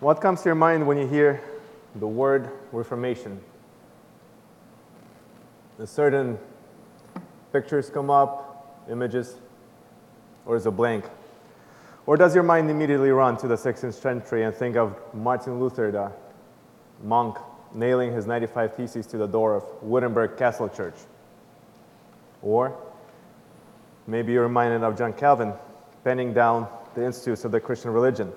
What 0.00 0.22
comes 0.22 0.40
to 0.40 0.48
your 0.48 0.54
mind 0.54 0.86
when 0.86 0.96
you 0.96 1.06
hear 1.06 1.42
the 1.96 2.06
word 2.06 2.48
Reformation? 2.72 3.38
A 5.78 5.86
certain 5.86 6.38
pictures 7.52 7.90
come 7.90 8.08
up, 8.08 8.86
images, 8.90 9.34
or 10.46 10.56
is 10.56 10.64
it 10.64 10.70
blank? 10.70 11.04
Or 12.06 12.16
does 12.16 12.34
your 12.34 12.44
mind 12.44 12.70
immediately 12.70 13.10
run 13.10 13.36
to 13.38 13.46
the 13.46 13.56
16th 13.56 13.92
century 13.92 14.44
and 14.44 14.54
think 14.54 14.76
of 14.76 14.96
Martin 15.12 15.60
Luther, 15.60 15.90
the 15.90 16.10
monk, 17.06 17.36
nailing 17.74 18.10
his 18.10 18.26
95 18.26 18.74
Theses 18.74 19.06
to 19.08 19.18
the 19.18 19.26
door 19.26 19.54
of 19.54 19.64
Wittenberg 19.82 20.38
Castle 20.38 20.70
Church? 20.70 20.96
Or 22.40 22.74
maybe 24.06 24.32
you're 24.32 24.44
reminded 24.44 24.82
of 24.82 24.96
John 24.96 25.12
Calvin 25.12 25.52
penning 26.04 26.32
down 26.32 26.68
the 26.94 27.04
Institutes 27.04 27.44
of 27.44 27.52
the 27.52 27.60
Christian 27.60 27.92
Religion. 27.92 28.32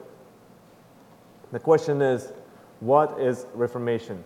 The 1.54 1.60
question 1.60 2.02
is, 2.02 2.34
what 2.80 3.22
is 3.22 3.46
Reformation? 3.54 4.24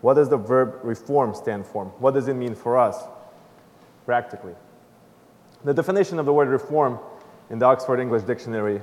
What 0.00 0.14
does 0.14 0.28
the 0.28 0.36
verb 0.36 0.80
reform 0.82 1.32
stand 1.32 1.64
for? 1.64 1.84
What 2.00 2.12
does 2.12 2.26
it 2.26 2.34
mean 2.34 2.56
for 2.56 2.76
us, 2.76 3.04
practically? 4.04 4.54
The 5.62 5.72
definition 5.72 6.18
of 6.18 6.26
the 6.26 6.32
word 6.32 6.48
reform 6.48 6.98
in 7.50 7.60
the 7.60 7.66
Oxford 7.66 8.00
English 8.00 8.24
Dictionary 8.24 8.82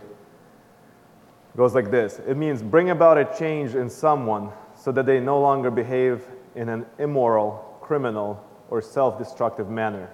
goes 1.57 1.75
like 1.75 1.91
this 1.91 2.21
It 2.25 2.37
means 2.37 2.63
bring 2.63 2.91
about 2.91 3.17
a 3.17 3.25
change 3.37 3.75
in 3.75 3.89
someone 3.89 4.53
so 4.73 4.93
that 4.93 5.05
they 5.05 5.19
no 5.19 5.41
longer 5.41 5.69
behave 5.69 6.23
in 6.55 6.69
an 6.69 6.85
immoral, 6.99 7.77
criminal, 7.81 8.41
or 8.69 8.81
self 8.81 9.17
destructive 9.17 9.69
manner, 9.69 10.09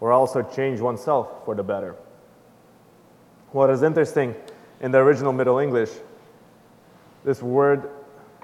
or 0.00 0.10
also 0.10 0.40
change 0.40 0.80
oneself 0.80 1.44
for 1.44 1.54
the 1.54 1.62
better. 1.62 1.96
What 3.50 3.68
is 3.68 3.82
interesting 3.82 4.34
in 4.82 4.90
the 4.90 4.98
original 4.98 5.32
Middle 5.32 5.58
English, 5.58 5.90
this 7.24 7.40
word 7.40 7.88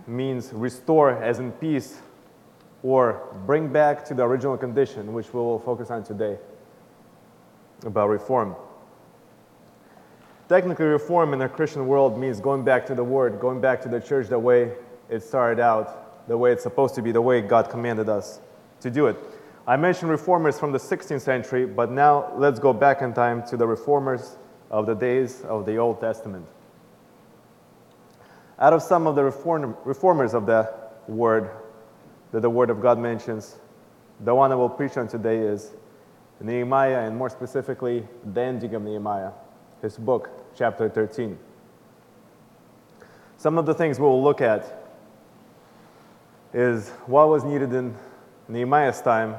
means 0.06 0.52
restore 0.52 1.22
as 1.22 1.40
in 1.40 1.52
peace 1.52 2.00
or 2.84 3.36
bring 3.44 3.68
back 3.68 4.04
to 4.06 4.14
the 4.14 4.22
original 4.22 4.56
condition, 4.56 5.12
which 5.12 5.34
we 5.34 5.40
will 5.40 5.58
focus 5.58 5.90
on 5.90 6.04
today 6.04 6.38
about 7.84 8.08
reform. 8.08 8.54
Technically, 10.48 10.86
reform 10.86 11.32
in 11.32 11.40
the 11.40 11.48
Christian 11.48 11.86
world 11.88 12.18
means 12.18 12.40
going 12.40 12.64
back 12.64 12.86
to 12.86 12.94
the 12.94 13.04
Word, 13.04 13.38
going 13.38 13.60
back 13.60 13.82
to 13.82 13.88
the 13.88 14.00
church 14.00 14.28
the 14.28 14.38
way 14.38 14.72
it 15.10 15.22
started 15.22 15.60
out, 15.60 16.26
the 16.28 16.38
way 16.38 16.52
it's 16.52 16.62
supposed 16.62 16.94
to 16.94 17.02
be, 17.02 17.12
the 17.12 17.20
way 17.20 17.42
God 17.42 17.68
commanded 17.68 18.08
us 18.08 18.40
to 18.80 18.90
do 18.90 19.08
it. 19.08 19.16
I 19.66 19.76
mentioned 19.76 20.10
reformers 20.10 20.58
from 20.58 20.72
the 20.72 20.78
16th 20.78 21.20
century, 21.20 21.66
but 21.66 21.90
now 21.90 22.32
let's 22.36 22.58
go 22.58 22.72
back 22.72 23.02
in 23.02 23.12
time 23.12 23.46
to 23.48 23.56
the 23.56 23.66
reformers 23.66 24.38
of 24.70 24.86
the 24.86 24.94
days 24.94 25.42
of 25.42 25.66
the 25.66 25.76
Old 25.76 26.00
Testament. 26.00 26.46
Out 28.58 28.72
of 28.72 28.82
some 28.82 29.06
of 29.06 29.14
the 29.14 29.24
reform, 29.24 29.76
reformers 29.84 30.34
of 30.34 30.46
the 30.46 30.72
Word 31.06 31.50
that 32.32 32.40
the 32.40 32.50
Word 32.50 32.70
of 32.70 32.80
God 32.82 32.98
mentions, 32.98 33.56
the 34.20 34.34
one 34.34 34.52
I 34.52 34.54
will 34.54 34.68
preach 34.68 34.96
on 34.96 35.08
today 35.08 35.38
is 35.38 35.70
Nehemiah, 36.40 37.06
and 37.06 37.16
more 37.16 37.30
specifically, 37.30 38.06
the 38.34 38.40
ending 38.40 38.74
of 38.74 38.82
Nehemiah, 38.82 39.30
his 39.80 39.96
book, 39.96 40.30
chapter 40.56 40.88
13. 40.88 41.38
Some 43.36 43.58
of 43.58 43.66
the 43.66 43.74
things 43.74 43.98
we 43.98 44.06
will 44.06 44.22
look 44.22 44.40
at 44.40 44.84
is 46.52 46.88
what 47.06 47.28
was 47.28 47.44
needed 47.44 47.72
in 47.72 47.94
Nehemiah's 48.48 49.00
time 49.00 49.36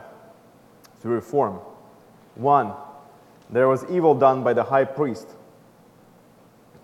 to 1.02 1.08
reform. 1.08 1.60
One, 2.36 2.74
there 3.50 3.68
was 3.68 3.84
evil 3.90 4.14
done 4.14 4.44
by 4.44 4.54
the 4.54 4.64
high 4.64 4.86
priest. 4.86 5.28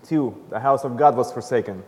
Two, 0.02 0.42
the 0.50 0.60
house 0.60 0.84
of 0.84 0.96
God 0.96 1.16
was 1.16 1.32
forsaken. 1.32 1.82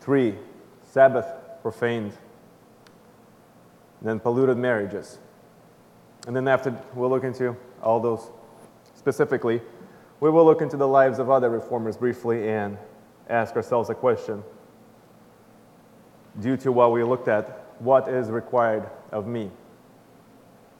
Three, 0.00 0.36
Sabbath 0.84 1.26
profaned. 1.62 2.12
Then 4.02 4.20
polluted 4.20 4.56
marriages. 4.56 5.18
And 6.26 6.34
then 6.34 6.48
after 6.48 6.76
we'll 6.94 7.10
look 7.10 7.24
into 7.24 7.56
all 7.82 8.00
those 8.00 8.30
specifically, 8.94 9.60
we 10.20 10.30
will 10.30 10.44
look 10.44 10.60
into 10.60 10.76
the 10.76 10.88
lives 10.88 11.18
of 11.18 11.30
other 11.30 11.50
reformers 11.50 11.96
briefly 11.96 12.48
and 12.48 12.78
ask 13.28 13.54
ourselves 13.56 13.90
a 13.90 13.94
question. 13.94 14.42
Due 16.40 16.56
to 16.58 16.72
what 16.72 16.92
we 16.92 17.02
looked 17.02 17.28
at, 17.28 17.66
what 17.78 18.08
is 18.08 18.30
required 18.30 18.88
of 19.12 19.26
me? 19.26 19.50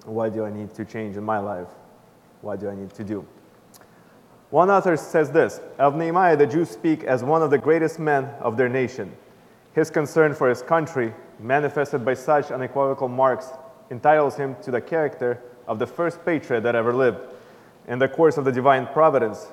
What 0.04 0.34
do 0.34 0.44
I 0.44 0.50
need 0.50 0.74
to 0.74 0.84
change 0.84 1.16
in 1.16 1.24
my 1.24 1.38
life? 1.38 1.68
What 2.46 2.60
do 2.60 2.70
I 2.70 2.76
need 2.76 2.90
to 2.94 3.02
do? 3.02 3.26
One 4.50 4.70
author 4.70 4.96
says 4.96 5.32
this 5.32 5.60
Of 5.80 5.96
Nehemiah, 5.96 6.36
the 6.36 6.46
Jews 6.46 6.70
speak 6.70 7.02
as 7.02 7.24
one 7.24 7.42
of 7.42 7.50
the 7.50 7.58
greatest 7.58 7.98
men 7.98 8.26
of 8.38 8.56
their 8.56 8.68
nation. 8.68 9.16
His 9.72 9.90
concern 9.90 10.32
for 10.32 10.48
his 10.48 10.62
country, 10.62 11.12
manifested 11.40 12.04
by 12.04 12.14
such 12.14 12.52
unequivocal 12.52 13.08
marks, 13.08 13.48
entitles 13.90 14.36
him 14.36 14.54
to 14.62 14.70
the 14.70 14.80
character 14.80 15.42
of 15.66 15.80
the 15.80 15.88
first 15.88 16.24
patriot 16.24 16.60
that 16.60 16.76
ever 16.76 16.94
lived. 16.94 17.18
In 17.88 17.98
the 17.98 18.06
course 18.06 18.36
of 18.36 18.44
the 18.44 18.52
divine 18.52 18.86
providence, 18.86 19.48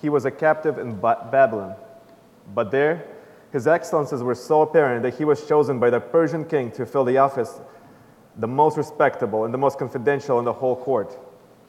he 0.00 0.08
was 0.08 0.24
a 0.24 0.30
captive 0.30 0.78
in 0.78 1.00
ba- 1.00 1.26
Babylon. 1.32 1.74
But 2.54 2.70
there, 2.70 3.08
his 3.50 3.66
excellences 3.66 4.22
were 4.22 4.36
so 4.36 4.62
apparent 4.62 5.02
that 5.02 5.14
he 5.14 5.24
was 5.24 5.48
chosen 5.48 5.80
by 5.80 5.90
the 5.90 5.98
Persian 5.98 6.44
king 6.44 6.70
to 6.72 6.86
fill 6.86 7.04
the 7.04 7.18
office, 7.18 7.60
the 8.36 8.46
most 8.46 8.76
respectable 8.76 9.44
and 9.44 9.52
the 9.52 9.58
most 9.58 9.80
confidential 9.80 10.38
in 10.38 10.44
the 10.44 10.52
whole 10.52 10.76
court. 10.76 11.18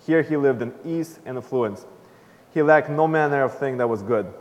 Here 0.07 0.22
he 0.22 0.38
lived 0.38 0.62
in 0.62 0.73
ease 0.85 1.19
and 1.25 1.38
affluence. 1.38 1.85
He 2.53 2.62
lacked 2.62 2.90
no 2.90 3.09
manner 3.09 3.44
of 3.44 3.59
thing 3.59 3.75
that 3.78 3.90
was 3.90 4.01
good. 4.01 4.34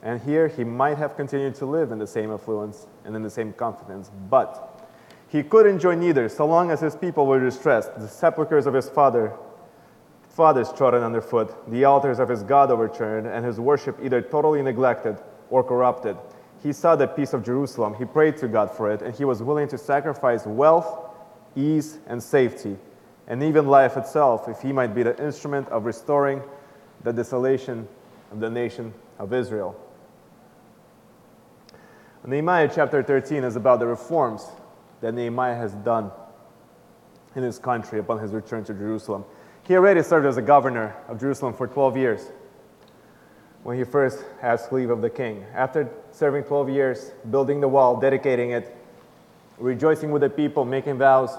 And 0.00 0.20
here 0.20 0.46
he 0.46 0.62
might 0.62 0.96
have 0.96 1.16
continued 1.16 1.56
to 1.56 1.66
live 1.66 1.90
in 1.90 1.98
the 1.98 2.06
same 2.06 2.30
affluence 2.32 2.86
and 3.04 3.16
in 3.16 3.22
the 3.24 3.30
same 3.30 3.52
confidence. 3.52 4.12
But 4.30 4.86
he 5.28 5.42
could 5.42 5.66
enjoy 5.66 5.96
neither, 5.96 6.28
so 6.28 6.46
long 6.46 6.70
as 6.70 6.80
his 6.80 6.94
people 6.94 7.26
were 7.26 7.40
distressed, 7.40 7.98
the 7.98 8.06
sepulchres 8.06 8.66
of 8.66 8.74
his 8.74 8.88
father, 8.88 9.32
fathers 10.28 10.72
trodden 10.72 11.02
underfoot, 11.02 11.68
the 11.68 11.84
altars 11.84 12.20
of 12.20 12.28
his 12.28 12.44
God 12.44 12.70
overturned, 12.70 13.26
and 13.26 13.44
his 13.44 13.58
worship 13.58 13.98
either 14.00 14.22
totally 14.22 14.62
neglected 14.62 15.18
or 15.50 15.64
corrupted. 15.64 16.16
He 16.62 16.72
saw 16.72 16.94
the 16.94 17.08
peace 17.08 17.32
of 17.32 17.44
Jerusalem, 17.44 17.94
he 17.94 18.04
prayed 18.04 18.36
to 18.36 18.46
God 18.46 18.70
for 18.70 18.88
it, 18.90 19.02
and 19.02 19.12
he 19.12 19.24
was 19.24 19.42
willing 19.42 19.66
to 19.68 19.78
sacrifice 19.78 20.46
wealth, 20.46 21.10
ease, 21.56 21.98
and 22.06 22.22
safety, 22.22 22.78
and 23.28 23.42
even 23.42 23.68
life 23.68 23.96
itself, 23.96 24.48
if 24.48 24.60
he 24.60 24.72
might 24.72 24.94
be 24.94 25.04
the 25.04 25.16
instrument 25.22 25.68
of 25.68 25.84
restoring 25.84 26.42
the 27.04 27.12
desolation 27.12 27.86
of 28.32 28.40
the 28.40 28.50
nation 28.50 28.92
of 29.18 29.32
Israel. 29.32 29.78
Nehemiah 32.26 32.70
chapter 32.74 33.02
13 33.02 33.44
is 33.44 33.56
about 33.56 33.78
the 33.78 33.86
reforms 33.86 34.46
that 35.00 35.14
Nehemiah 35.14 35.54
has 35.54 35.72
done 35.72 36.10
in 37.34 37.42
his 37.42 37.58
country 37.58 38.00
upon 38.00 38.18
his 38.18 38.32
return 38.32 38.64
to 38.64 38.74
Jerusalem. 38.74 39.24
He 39.66 39.74
already 39.74 40.02
served 40.02 40.26
as 40.26 40.36
a 40.36 40.42
governor 40.42 40.94
of 41.08 41.20
Jerusalem 41.20 41.54
for 41.54 41.66
12 41.66 41.96
years 41.96 42.20
when 43.62 43.78
he 43.78 43.84
first 43.84 44.24
asked 44.42 44.72
leave 44.72 44.90
of 44.90 45.00
the 45.00 45.08
king. 45.08 45.44
After 45.54 45.88
serving 46.10 46.44
12 46.44 46.68
years, 46.68 47.12
building 47.30 47.60
the 47.60 47.68
wall, 47.68 47.98
dedicating 47.98 48.50
it, 48.50 48.76
rejoicing 49.58 50.10
with 50.10 50.20
the 50.20 50.30
people, 50.30 50.64
making 50.64 50.98
vows, 50.98 51.30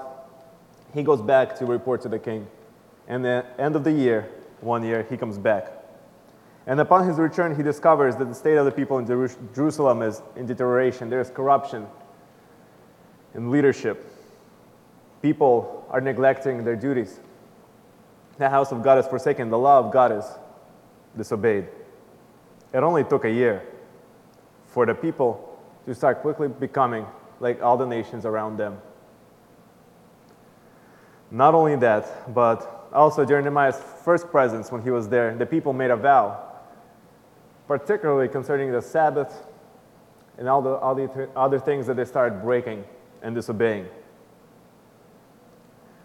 he 0.94 1.02
goes 1.02 1.22
back 1.22 1.56
to 1.58 1.66
report 1.66 2.02
to 2.02 2.08
the 2.08 2.18
king. 2.18 2.46
And 3.08 3.24
the 3.24 3.44
end 3.58 3.76
of 3.76 3.84
the 3.84 3.92
year, 3.92 4.28
one 4.60 4.84
year, 4.84 5.06
he 5.08 5.16
comes 5.16 5.38
back. 5.38 5.72
And 6.66 6.78
upon 6.80 7.06
his 7.08 7.18
return, 7.18 7.56
he 7.56 7.62
discovers 7.62 8.16
that 8.16 8.26
the 8.26 8.34
state 8.34 8.56
of 8.56 8.64
the 8.64 8.70
people 8.70 8.98
in 8.98 9.06
Jerusalem 9.54 10.02
is 10.02 10.22
in 10.36 10.46
deterioration. 10.46 11.10
There 11.10 11.20
is 11.20 11.30
corruption 11.30 11.86
in 13.34 13.50
leadership. 13.50 14.06
People 15.22 15.86
are 15.90 16.00
neglecting 16.00 16.64
their 16.64 16.76
duties. 16.76 17.20
The 18.38 18.48
house 18.48 18.72
of 18.72 18.82
God 18.82 18.98
is 18.98 19.06
forsaken. 19.06 19.50
The 19.50 19.58
law 19.58 19.78
of 19.78 19.92
God 19.92 20.12
is 20.12 20.24
disobeyed. 21.16 21.66
It 22.72 22.78
only 22.78 23.04
took 23.04 23.24
a 23.24 23.30
year 23.30 23.62
for 24.66 24.86
the 24.86 24.94
people 24.94 25.58
to 25.86 25.94
start 25.94 26.20
quickly 26.22 26.48
becoming 26.48 27.06
like 27.40 27.62
all 27.62 27.76
the 27.76 27.86
nations 27.86 28.24
around 28.24 28.56
them. 28.56 28.80
Not 31.30 31.54
only 31.54 31.76
that, 31.76 32.34
but 32.34 32.88
also 32.92 33.24
during 33.24 33.44
Nehemiah's 33.44 33.80
first 34.04 34.30
presence 34.30 34.72
when 34.72 34.82
he 34.82 34.90
was 34.90 35.08
there, 35.08 35.34
the 35.36 35.46
people 35.46 35.72
made 35.72 35.90
a 35.90 35.96
vow, 35.96 36.42
particularly 37.68 38.28
concerning 38.28 38.72
the 38.72 38.82
Sabbath 38.82 39.44
and 40.38 40.48
all 40.48 40.60
the, 40.60 40.70
all 40.70 40.94
the 40.94 41.06
th- 41.06 41.28
other 41.36 41.60
things 41.60 41.86
that 41.86 41.96
they 41.96 42.04
started 42.04 42.42
breaking 42.42 42.84
and 43.22 43.34
disobeying. 43.34 43.86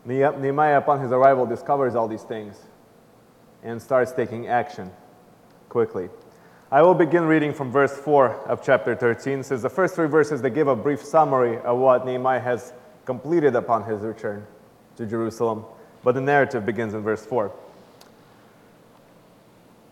Nehemiah, 0.05 0.77
upon 0.77 1.01
his 1.01 1.11
arrival, 1.11 1.47
discovers 1.47 1.95
all 1.95 2.07
these 2.07 2.21
things 2.21 2.61
and 3.63 3.81
starts 3.81 4.11
taking 4.11 4.47
action 4.47 4.91
quickly. 5.69 6.09
I 6.71 6.83
will 6.83 6.93
begin 6.93 7.23
reading 7.23 7.53
from 7.53 7.71
verse 7.71 7.97
4 7.97 8.47
of 8.47 8.63
chapter 8.63 8.95
13. 8.95 9.41
Says 9.41 9.63
the 9.63 9.69
first 9.69 9.95
three 9.95 10.07
verses 10.07 10.43
they 10.43 10.51
give 10.51 10.67
a 10.67 10.75
brief 10.75 11.01
summary 11.03 11.57
of 11.59 11.79
what 11.79 12.05
Nehemiah 12.05 12.39
has 12.39 12.73
completed 13.05 13.55
upon 13.55 13.83
his 13.85 14.01
return 14.01 14.45
to 14.97 15.05
Jerusalem, 15.05 15.65
but 16.03 16.13
the 16.13 16.21
narrative 16.21 16.65
begins 16.65 16.93
in 16.93 17.01
verse 17.01 17.25
4. 17.25 17.51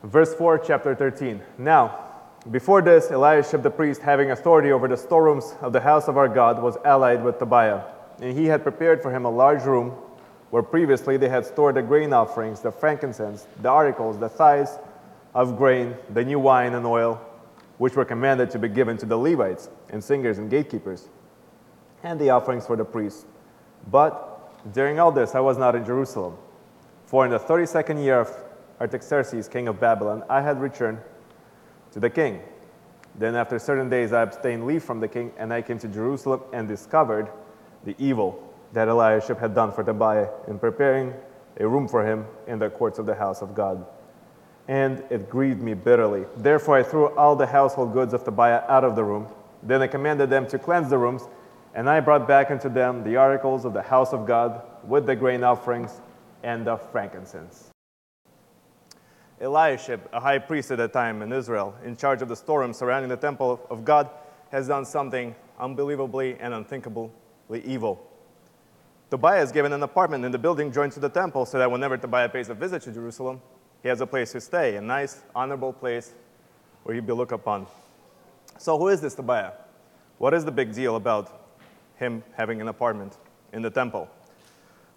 Verse 0.04 0.34
4, 0.36 0.60
chapter 0.60 0.96
13. 0.96 1.42
Now, 1.58 2.00
Before 2.52 2.82
this, 2.82 3.10
Eliashib 3.10 3.64
the 3.64 3.72
priest, 3.72 4.02
having 4.02 4.32
authority 4.32 4.72
over 4.72 4.88
the 4.88 4.98
storerooms 4.98 5.56
of 5.62 5.72
the 5.72 5.80
house 5.80 6.10
of 6.10 6.18
our 6.18 6.28
God, 6.28 6.62
was 6.62 6.76
allied 6.84 7.24
with 7.24 7.40
Tobiah. 7.40 7.84
And 8.22 8.38
he 8.38 8.46
had 8.46 8.64
prepared 8.64 9.02
for 9.02 9.12
him 9.12 9.24
a 9.24 9.30
large 9.30 9.64
room 9.64 9.92
where 10.50 10.62
previously 10.62 11.18
they 11.18 11.30
had 11.30 11.46
stored 11.46 11.76
the 11.76 11.82
grain 11.82 12.14
offerings, 12.14 12.60
the 12.60 12.72
frankincense, 12.72 13.48
the 13.62 13.70
articles, 13.70 14.20
the 14.20 14.28
tithes 14.30 14.78
of 15.34 15.58
grain, 15.58 15.96
the 16.10 16.24
new 16.24 16.38
wine 16.38 16.74
and 16.74 16.86
oil, 16.86 17.20
which 17.78 17.96
were 17.96 18.06
commanded 18.06 18.52
to 18.52 18.60
be 18.60 18.68
given 18.68 18.98
to 18.98 19.06
the 19.06 19.18
Levites 19.18 19.70
and 19.90 20.04
singers 20.04 20.38
and 20.38 20.52
gatekeepers, 20.52 21.08
and 22.04 22.20
the 22.20 22.30
offerings 22.30 22.68
for 22.68 22.76
the 22.76 22.86
priests. 22.86 23.26
But 23.90 24.33
during 24.72 25.00
all 25.00 25.12
this, 25.12 25.36
I 25.36 25.40
was 25.40 25.58
not 25.58 25.76
in 25.76 25.86
Jerusalem. 25.86 26.38
For 27.06 27.26
in 27.26 27.32
the 27.32 27.40
32nd 27.40 28.04
year 28.04 28.22
of 28.22 28.44
Artaxerxes, 28.80 29.48
king 29.48 29.68
of 29.68 29.80
Babylon, 29.80 30.24
I 30.30 30.42
had 30.42 30.60
returned 30.60 31.00
to 31.92 32.00
the 32.00 32.10
king. 32.10 32.42
Then, 33.16 33.36
after 33.36 33.60
certain 33.60 33.90
days, 33.90 34.12
I 34.12 34.24
obtained 34.24 34.66
leave 34.66 34.84
from 34.84 35.00
the 35.00 35.08
king, 35.08 35.32
and 35.38 35.54
I 35.54 35.62
came 35.62 35.78
to 35.80 35.88
Jerusalem 35.88 36.42
and 36.52 36.68
discovered 36.68 37.30
the 37.84 37.96
evil 38.00 38.42
that 38.74 38.88
Eliashib 38.88 39.38
had 39.38 39.54
done 39.54 39.72
for 39.72 39.84
Tobiah 39.84 40.30
in 40.48 40.58
preparing 40.58 41.14
a 41.60 41.68
room 41.68 41.88
for 41.88 42.04
him 42.04 42.26
in 42.48 42.58
the 42.58 42.70
courts 42.70 42.98
of 42.98 43.06
the 43.06 43.14
house 43.14 43.42
of 43.42 43.54
God. 43.54 43.86
And 44.68 45.04
it 45.12 45.30
grieved 45.30 45.62
me 45.62 45.76
bitterly. 45.76 46.26
Therefore, 46.38 46.78
I 46.78 46.84
threw 46.84 47.16
all 47.16 47.36
the 47.36 47.46
household 47.46 47.94
goods 47.94 48.14
of 48.14 48.24
Tobiah 48.24 48.64
out 48.68 48.84
of 48.84 48.96
the 48.96 49.04
room. 49.04 49.28
Then 49.62 49.82
I 49.82 49.88
commanded 49.88 50.30
them 50.30 50.48
to 50.48 50.58
cleanse 50.58 50.90
the 50.90 50.98
rooms, 50.98 51.28
and 51.74 51.90
I 51.90 52.00
brought 52.00 52.28
back 52.28 52.52
unto 52.52 52.70
them 52.70 53.04
the 53.04 53.16
articles 53.16 53.66
of 53.66 53.74
the 53.74 53.82
house 53.82 54.14
of 54.14 54.26
God 54.28 54.62
with 54.86 55.06
the 55.06 55.16
grain 55.16 55.44
offerings 55.44 56.02
and 56.44 56.68
the 56.68 56.78
frankincense. 56.78 57.70
Eliashib, 59.42 60.00
a 60.14 60.20
high 60.20 60.40
priest 60.40 60.72
at 60.72 60.78
that 60.78 60.94
time 60.94 61.22
in 61.22 61.34
Israel, 61.34 61.76
in 61.84 61.98
charge 61.98 62.22
of 62.22 62.30
the 62.30 62.36
storeroom 62.36 62.74
surrounding 62.74 63.10
the 63.10 63.18
temple 63.18 63.60
of 63.70 63.84
God, 63.84 64.10
has 64.52 64.68
done 64.68 64.86
something 64.86 65.36
unbelievably 65.60 66.38
and 66.40 66.54
unthinkably 66.54 67.10
evil. 67.66 68.08
Tobiah 69.10 69.42
is 69.42 69.52
given 69.52 69.74
an 69.74 69.84
apartment 69.84 70.26
in 70.26 70.32
the 70.32 70.38
building 70.38 70.72
joined 70.72 70.92
to 70.94 71.00
the 71.00 71.10
temple 71.10 71.46
so 71.46 71.58
that 71.58 71.70
whenever 71.70 71.98
Tobiah 71.98 72.30
pays 72.30 72.50
a 72.50 72.54
visit 72.54 72.84
to 72.84 72.92
Jerusalem, 72.92 73.42
he 73.82 73.90
has 73.90 74.00
a 74.00 74.08
place 74.08 74.32
to 74.32 74.42
stay, 74.42 74.76
a 74.76 74.82
nice, 74.82 75.22
honorable 75.36 75.74
place 75.74 76.14
where 76.84 76.96
he'd 76.96 77.06
be 77.06 77.14
looked 77.14 77.32
upon. 77.32 77.68
So, 78.58 78.78
who 78.78 78.88
is 78.88 79.02
this 79.02 79.16
Tobiah? 79.16 79.52
What 80.20 80.34
is 80.34 80.46
the 80.46 80.52
big 80.52 80.74
deal 80.74 80.96
about 80.96 81.43
him 82.04 82.24
having 82.36 82.62
an 82.62 82.68
apartment 82.68 83.18
in 83.54 83.62
the 83.62 83.70
temple? 83.70 84.10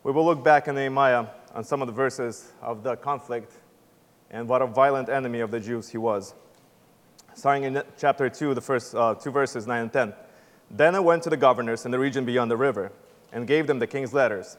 We 0.03 0.12
will 0.12 0.25
look 0.25 0.43
back 0.43 0.69
in 0.69 0.75
Nehemiah 0.75 1.26
on 1.55 1.64
some 1.64 1.81
of 1.81 1.87
the 1.87 1.93
verses 1.93 2.53
of 2.61 2.82
the 2.82 2.97
conflict 2.97 3.53
and 4.31 4.49
what 4.49 4.62
a 4.62 4.67
violent 4.67 5.08
enemy 5.08 5.41
of 5.41 5.50
the 5.50 5.61
Jews 5.61 5.88
he 5.88 5.99
was. 5.99 6.35
Starting 7.35 7.64
in 7.64 7.82
chapter 7.99 8.29
2, 8.29 8.55
the 8.55 8.61
first 8.61 8.94
uh, 8.94 9.14
two 9.14 9.31
verses, 9.31 9.67
9 9.67 9.82
and 9.82 9.93
10. 9.93 10.14
Then 10.70 10.94
I 10.94 11.00
went 11.00 11.23
to 11.25 11.31
the 11.31 11.37
governors 11.37 11.85
in 11.85 11.91
the 11.91 11.99
region 11.99 12.25
beyond 12.25 12.50
the 12.50 12.56
river 12.56 12.93
and 13.32 13.47
gave 13.47 13.67
them 13.67 13.79
the 13.79 13.87
king's 13.87 14.12
letters. 14.12 14.56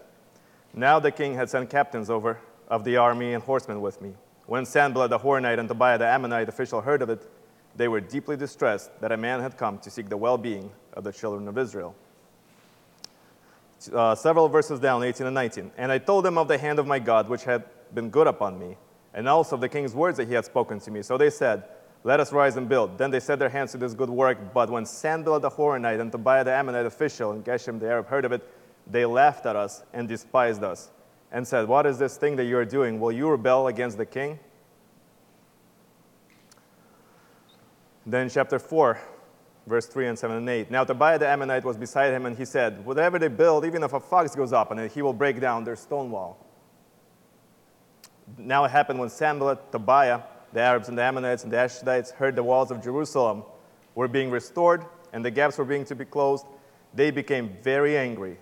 Now 0.73 0.99
the 0.99 1.11
king 1.11 1.33
had 1.33 1.49
sent 1.49 1.69
captains 1.69 2.09
over 2.09 2.39
of 2.67 2.83
the 2.83 2.97
army 2.97 3.33
and 3.33 3.43
horsemen 3.43 3.81
with 3.81 4.01
me. 4.01 4.13
When 4.45 4.65
Sanballat 4.65 5.09
the 5.09 5.19
Horonite 5.19 5.59
and 5.59 5.67
Tobiah 5.67 5.97
the 5.97 6.07
Ammonite 6.07 6.49
official 6.49 6.81
heard 6.81 7.01
of 7.01 7.09
it, 7.09 7.29
they 7.75 7.87
were 7.87 7.99
deeply 7.99 8.37
distressed 8.37 8.89
that 9.01 9.11
a 9.11 9.17
man 9.17 9.39
had 9.39 9.57
come 9.57 9.77
to 9.79 9.89
seek 9.89 10.09
the 10.09 10.17
well 10.17 10.37
being 10.37 10.71
of 10.93 11.03
the 11.03 11.11
children 11.11 11.47
of 11.47 11.57
Israel. 11.57 11.95
Uh, 13.93 14.15
several 14.15 14.49
verses 14.49 14.79
down, 14.79 15.03
18 15.03 15.27
and 15.27 15.35
19. 15.35 15.71
And 15.77 15.91
I 15.91 15.99
told 15.99 16.25
them 16.25 16.37
of 16.37 16.47
the 16.47 16.57
hand 16.57 16.79
of 16.79 16.87
my 16.87 16.99
God, 16.99 17.29
which 17.29 17.43
had 17.43 17.63
been 17.93 18.09
good 18.09 18.27
upon 18.27 18.59
me 18.59 18.77
and 19.17 19.27
also 19.27 19.55
of 19.55 19.61
the 19.61 19.69
king's 19.69 19.95
words 19.95 20.17
that 20.17 20.27
he 20.27 20.35
had 20.35 20.45
spoken 20.45 20.79
to 20.79 20.91
me. 20.91 21.01
So 21.01 21.17
they 21.17 21.31
said, 21.31 21.63
Let 22.03 22.19
us 22.19 22.31
rise 22.31 22.55
and 22.55 22.69
build. 22.69 22.99
Then 22.99 23.09
they 23.09 23.19
set 23.19 23.39
their 23.39 23.49
hands 23.49 23.71
to 23.71 23.77
this 23.79 23.95
good 23.95 24.11
work. 24.11 24.53
But 24.53 24.69
when 24.69 24.85
Sanballat 24.85 25.41
the 25.41 25.49
Horonite 25.49 25.99
and 25.99 26.11
Tobiah 26.11 26.43
the 26.43 26.53
Ammonite 26.53 26.85
official 26.85 27.31
and 27.31 27.43
Geshem 27.43 27.79
the 27.79 27.87
Arab 27.87 28.07
heard 28.07 28.25
of 28.25 28.31
it, 28.31 28.47
they 28.85 29.05
laughed 29.05 29.47
at 29.47 29.55
us 29.55 29.83
and 29.91 30.07
despised 30.07 30.63
us 30.63 30.91
and 31.31 31.47
said, 31.47 31.67
What 31.67 31.87
is 31.87 31.97
this 31.97 32.15
thing 32.15 32.35
that 32.35 32.45
you 32.45 32.57
are 32.57 32.65
doing? 32.65 32.99
Will 32.99 33.11
you 33.11 33.27
rebel 33.27 33.67
against 33.67 33.97
the 33.97 34.05
king? 34.05 34.39
Then, 38.05 38.29
chapter 38.29 38.59
4, 38.59 38.99
verse 39.67 39.85
3 39.85 40.07
and 40.07 40.17
7 40.17 40.37
and 40.37 40.49
8. 40.49 40.71
Now, 40.71 40.83
Tobiah 40.83 41.19
the 41.19 41.27
Ammonite 41.27 41.63
was 41.63 41.77
beside 41.77 42.11
him, 42.13 42.25
and 42.25 42.35
he 42.35 42.45
said, 42.45 42.83
Whatever 42.83 43.19
they 43.19 43.27
build, 43.27 43.65
even 43.65 43.83
if 43.83 43.93
a 43.93 43.99
fox 43.99 44.35
goes 44.35 44.53
up 44.53 44.71
on 44.71 44.79
it, 44.79 44.91
he 44.91 45.03
will 45.03 45.13
break 45.13 45.39
down 45.39 45.63
their 45.63 45.75
stone 45.75 46.09
wall 46.09 46.47
now 48.37 48.65
it 48.65 48.71
happened 48.71 48.99
when 48.99 49.09
Sanballat, 49.09 49.71
Tobiah, 49.71 50.21
the 50.53 50.59
Arabs 50.59 50.89
and 50.89 50.97
the 50.97 51.03
Ammonites 51.03 51.43
and 51.43 51.51
the 51.51 51.57
Ashdodites 51.57 52.11
heard 52.11 52.35
the 52.35 52.43
walls 52.43 52.71
of 52.71 52.83
Jerusalem 52.83 53.43
were 53.95 54.07
being 54.07 54.29
restored 54.29 54.85
and 55.13 55.23
the 55.23 55.31
gaps 55.31 55.57
were 55.57 55.65
being 55.65 55.85
to 55.85 55.95
be 55.95 56.05
closed, 56.05 56.45
they 56.93 57.11
became 57.11 57.57
very 57.61 57.97
angry. 57.97 58.37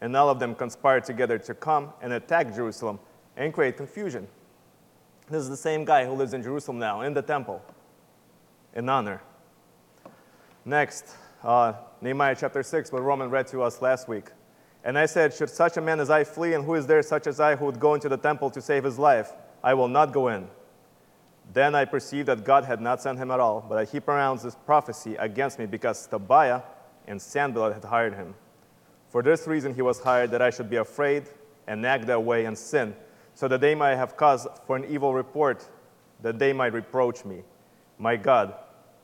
And 0.00 0.16
all 0.16 0.28
of 0.28 0.38
them 0.38 0.54
conspired 0.54 1.04
together 1.04 1.38
to 1.38 1.54
come 1.54 1.92
and 2.02 2.12
attack 2.12 2.54
Jerusalem 2.54 2.98
and 3.36 3.52
create 3.52 3.76
confusion. 3.76 4.26
This 5.28 5.42
is 5.42 5.48
the 5.48 5.56
same 5.56 5.84
guy 5.84 6.04
who 6.04 6.12
lives 6.12 6.34
in 6.34 6.42
Jerusalem 6.42 6.78
now, 6.78 7.02
in 7.02 7.14
the 7.14 7.22
temple, 7.22 7.62
in 8.74 8.88
honor. 8.88 9.20
Next, 10.68 11.16
uh, 11.42 11.72
Nehemiah 12.02 12.36
chapter 12.38 12.62
6, 12.62 12.92
what 12.92 13.02
Roman 13.02 13.30
read 13.30 13.46
to 13.46 13.62
us 13.62 13.80
last 13.80 14.06
week. 14.06 14.26
And 14.84 14.98
I 14.98 15.06
said, 15.06 15.32
Should 15.32 15.48
such 15.48 15.78
a 15.78 15.80
man 15.80 15.98
as 15.98 16.10
I 16.10 16.24
flee, 16.24 16.52
and 16.52 16.62
who 16.62 16.74
is 16.74 16.86
there 16.86 17.02
such 17.02 17.26
as 17.26 17.40
I 17.40 17.56
who 17.56 17.64
would 17.64 17.80
go 17.80 17.94
into 17.94 18.10
the 18.10 18.18
temple 18.18 18.50
to 18.50 18.60
save 18.60 18.84
his 18.84 18.98
life? 18.98 19.32
I 19.64 19.72
will 19.72 19.88
not 19.88 20.12
go 20.12 20.28
in. 20.28 20.46
Then 21.54 21.74
I 21.74 21.86
perceived 21.86 22.28
that 22.28 22.44
God 22.44 22.66
had 22.66 22.82
not 22.82 23.00
sent 23.00 23.16
him 23.16 23.30
at 23.30 23.40
all, 23.40 23.64
but 23.66 23.76
that 23.76 23.88
he 23.88 23.98
pronounced 23.98 24.44
this 24.44 24.56
prophecy 24.66 25.14
against 25.14 25.58
me 25.58 25.64
because 25.64 26.06
Tobiah 26.06 26.60
and 27.06 27.18
Sanballat 27.18 27.72
had 27.72 27.84
hired 27.84 28.12
him. 28.12 28.34
For 29.08 29.22
this 29.22 29.46
reason 29.46 29.74
he 29.74 29.80
was 29.80 30.00
hired, 30.00 30.32
that 30.32 30.42
I 30.42 30.50
should 30.50 30.68
be 30.68 30.76
afraid 30.76 31.24
and 31.66 31.86
act 31.86 32.06
that 32.08 32.22
way 32.22 32.44
and 32.44 32.58
sin, 32.58 32.94
so 33.32 33.48
that 33.48 33.62
they 33.62 33.74
might 33.74 33.96
have 33.96 34.18
cause 34.18 34.46
for 34.66 34.76
an 34.76 34.84
evil 34.84 35.14
report, 35.14 35.66
that 36.20 36.38
they 36.38 36.52
might 36.52 36.74
reproach 36.74 37.24
me. 37.24 37.42
My 37.98 38.16
God, 38.16 38.54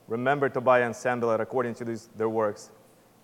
remember 0.07 0.49
Tobiah 0.49 0.85
and 0.85 0.95
Sanballat 0.95 1.41
according 1.41 1.75
to 1.75 1.85
these, 1.85 2.09
their 2.15 2.29
works, 2.29 2.71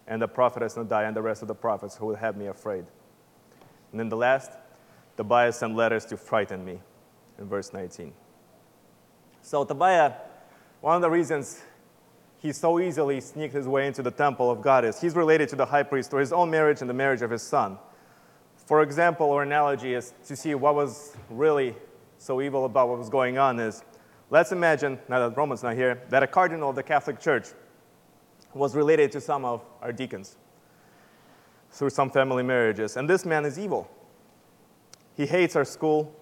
and 0.07 0.21
the 0.21 0.27
prophetess 0.27 0.75
Noadiah 0.75 1.07
and 1.07 1.15
the 1.15 1.21
rest 1.21 1.41
of 1.41 1.47
the 1.47 1.55
prophets 1.55 1.95
who 1.95 2.07
would 2.07 2.19
have 2.19 2.35
me 2.35 2.47
afraid. 2.47 2.85
And 3.91 3.99
then 3.99 4.09
the 4.09 4.17
last, 4.17 4.51
Tobiah 5.17 5.51
sent 5.51 5.75
letters 5.75 6.05
to 6.05 6.17
frighten 6.17 6.63
me 6.63 6.79
in 7.37 7.47
verse 7.47 7.73
19. 7.73 8.13
So 9.41 9.63
Tobiah, 9.63 10.13
one 10.81 10.95
of 10.95 11.01
the 11.01 11.09
reasons 11.09 11.61
he 12.39 12.51
so 12.51 12.79
easily 12.79 13.21
sneaked 13.21 13.53
his 13.53 13.67
way 13.67 13.85
into 13.85 14.01
the 14.01 14.11
temple 14.11 14.49
of 14.49 14.61
God 14.61 14.83
is 14.83 14.99
he's 14.99 15.15
related 15.15 15.49
to 15.49 15.55
the 15.55 15.65
high 15.65 15.83
priest 15.83 16.09
through 16.09 16.21
his 16.21 16.33
own 16.33 16.49
marriage 16.49 16.81
and 16.81 16.89
the 16.89 16.93
marriage 16.93 17.21
of 17.21 17.29
his 17.29 17.43
son. 17.43 17.77
For 18.65 18.81
example, 18.81 19.27
or 19.27 19.43
analogy 19.43 19.93
is 19.93 20.13
to 20.25 20.35
see 20.35 20.55
what 20.55 20.73
was 20.73 21.15
really 21.29 21.75
so 22.17 22.41
evil 22.41 22.65
about 22.65 22.89
what 22.89 22.97
was 22.97 23.09
going 23.09 23.37
on 23.37 23.59
is 23.59 23.83
let's 24.31 24.51
imagine, 24.51 24.97
now 25.07 25.19
that 25.19 25.37
Roman's 25.37 25.61
not 25.61 25.75
here, 25.75 26.01
that 26.09 26.23
a 26.23 26.27
cardinal 26.27 26.71
of 26.71 26.75
the 26.75 26.81
Catholic 26.81 27.19
Church 27.19 27.49
was 28.55 28.75
related 28.75 29.11
to 29.11 29.21
some 29.21 29.45
of 29.45 29.61
our 29.81 29.91
deacons 29.91 30.37
through 31.69 31.91
some 31.91 32.09
family 32.09 32.41
marriages. 32.41 32.97
And 32.97 33.09
this 33.09 33.25
man 33.25 33.45
is 33.45 33.59
evil. 33.59 33.89
He 35.15 35.25
hates 35.25 35.55
our 35.55 35.65
school, 35.65 36.13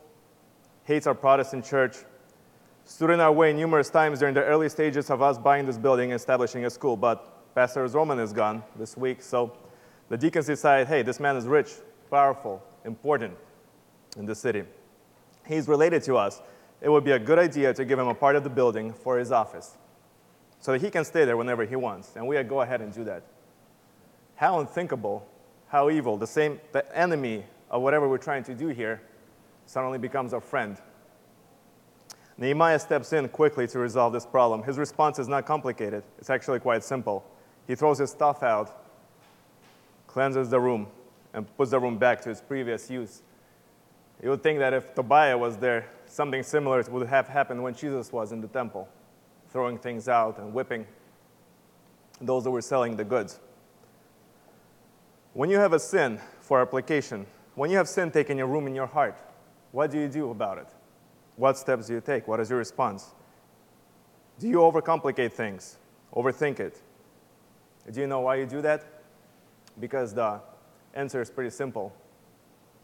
hates 0.84 1.08
our 1.08 1.16
Protestant 1.16 1.63
church, 1.63 1.98
stood 2.84 3.12
in 3.12 3.20
our 3.20 3.32
way 3.32 3.54
numerous 3.54 3.89
times 3.89 4.20
during 4.20 4.34
the 4.34 4.44
early 4.44 4.68
stages 4.70 5.10
of 5.10 5.22
us 5.22 5.38
buying 5.38 5.66
this 5.66 5.78
building 5.78 6.12
and 6.12 6.20
establishing 6.20 6.66
a 6.66 6.70
school. 6.70 6.98
But 6.98 7.54
Pastor 7.56 7.86
Roman 7.86 8.20
is 8.20 8.34
gone 8.34 8.63
this 8.75 8.98
week, 8.98 9.22
so 9.22 9.56
the 10.10 10.18
deacons 10.18 10.48
decide 10.48 10.88
hey, 10.88 11.04
this 11.04 11.20
man 11.20 11.36
is 11.38 11.46
rich, 11.46 11.70
powerful, 12.10 12.63
important 12.86 13.36
in 14.18 14.25
the 14.25 14.36
city. 14.36 14.63
He's 15.48 15.68
related 15.68 16.04
to 16.04 16.18
us. 16.18 16.42
It 16.81 16.89
would 16.89 17.03
be 17.03 17.12
a 17.12 17.19
good 17.19 17.39
idea 17.39 17.74
to 17.74 17.86
give 17.86 18.00
him 18.00 18.07
a 18.07 18.15
part 18.15 18.36
of 18.36 18.43
the 18.43 18.50
building 18.50 18.93
for 18.93 19.17
his 19.17 19.31
office 19.31 19.77
so 20.59 20.71
that 20.74 20.81
he 20.81 20.89
can 20.89 21.05
stay 21.05 21.25
there 21.25 21.38
whenever 21.38 21.65
he 21.65 21.75
wants. 21.75 22.15
And 22.15 22.27
we 22.27 22.41
go 22.43 22.62
ahead 22.62 22.81
and 22.81 22.93
do 22.93 23.03
that. 23.05 23.24
How 24.36 24.59
unthinkable, 24.59 25.27
how 25.67 25.89
evil. 25.89 26.17
The 26.17 26.27
same, 26.27 26.59
the 26.71 26.98
enemy 26.98 27.45
of 27.69 27.81
whatever 27.81 28.07
we're 28.07 28.17
trying 28.17 28.43
to 28.45 28.55
do 28.55 28.69
here 28.69 29.01
suddenly 29.65 29.98
becomes 29.98 30.33
our 30.33 30.41
friend. 30.41 30.77
Nehemiah 32.38 32.79
steps 32.79 33.12
in 33.12 33.27
quickly 33.27 33.67
to 33.67 33.79
resolve 33.79 34.13
this 34.13 34.25
problem. 34.25 34.63
His 34.63 34.77
response 34.77 35.19
is 35.19 35.27
not 35.27 35.45
complicated, 35.45 36.03
it's 36.17 36.29
actually 36.29 36.59
quite 36.59 36.83
simple. 36.83 37.25
He 37.67 37.75
throws 37.75 38.00
his 38.00 38.09
stuff 38.09 38.41
out, 38.43 38.86
cleanses 40.07 40.50
the 40.50 40.59
room, 40.59 40.88
and 41.33 41.45
puts 41.57 41.71
the 41.71 41.79
room 41.79 41.98
back 41.98 42.21
to 42.21 42.29
its 42.29 42.41
previous 42.41 42.89
use. 42.89 43.21
You 44.24 44.29
would 44.29 44.41
think 44.41 44.59
that 44.59 44.74
if 44.74 44.95
Tobiah 44.95 45.38
was 45.38 45.57
there, 45.57 45.89
something 46.10 46.44
similar 46.44 46.84
would 46.89 47.08
have 47.08 47.28
happened 47.28 47.63
when 47.63 47.74
Jesus 47.74 48.12
was 48.12 48.32
in 48.32 48.42
the 48.42 48.48
temple 48.48 48.89
throwing 49.50 49.78
things 49.78 50.08
out 50.08 50.38
and 50.38 50.54
whipping 50.54 50.86
those 52.22 52.44
that 52.44 52.51
were 52.51 52.62
selling 52.62 52.96
the 52.96 53.04
goods. 53.04 53.39
When 55.34 55.50
you 55.50 55.58
have 55.58 55.74
a 55.74 55.80
sin 55.80 56.20
for 56.42 56.62
application, 56.62 57.25
when 57.56 57.70
you 57.70 57.78
have 57.78 57.88
sin 57.88 58.12
taking 58.12 58.42
a 58.42 58.46
room 58.46 58.68
in 58.68 58.75
your 58.75 58.88
heart, 58.88 59.18
what 59.72 59.92
do 59.92 60.00
you 60.00 60.08
do 60.08 60.32
about 60.32 60.58
it? 60.58 60.68
What 61.36 61.58
steps 61.58 61.88
do 61.88 61.94
you 61.94 62.01
take? 62.01 62.28
What 62.28 62.39
is 62.39 62.50
your 62.50 62.60
response? 62.60 63.13
Do 64.39 64.48
you 64.48 64.58
overcomplicate 64.58 65.32
things? 65.32 65.78
Overthink 66.13 66.60
it? 66.60 66.82
Do 67.92 68.01
you 68.01 68.08
know 68.08 68.22
why 68.22 68.36
you 68.36 68.46
do 68.46 68.62
that? 68.62 68.86
Because 69.80 70.13
the 70.13 70.42
answer 70.94 71.22
is 71.22 71.30
pretty 71.30 71.50
simple, 71.50 71.94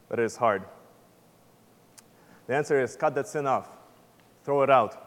but 0.08 0.20
it 0.20 0.24
is 0.24 0.36
hard. 0.36 0.63
The 2.47 2.55
answer 2.55 2.81
is 2.81 2.95
cut 2.95 3.15
that 3.15 3.27
sin 3.27 3.47
off, 3.47 3.69
throw 4.43 4.61
it 4.61 4.69
out. 4.69 5.01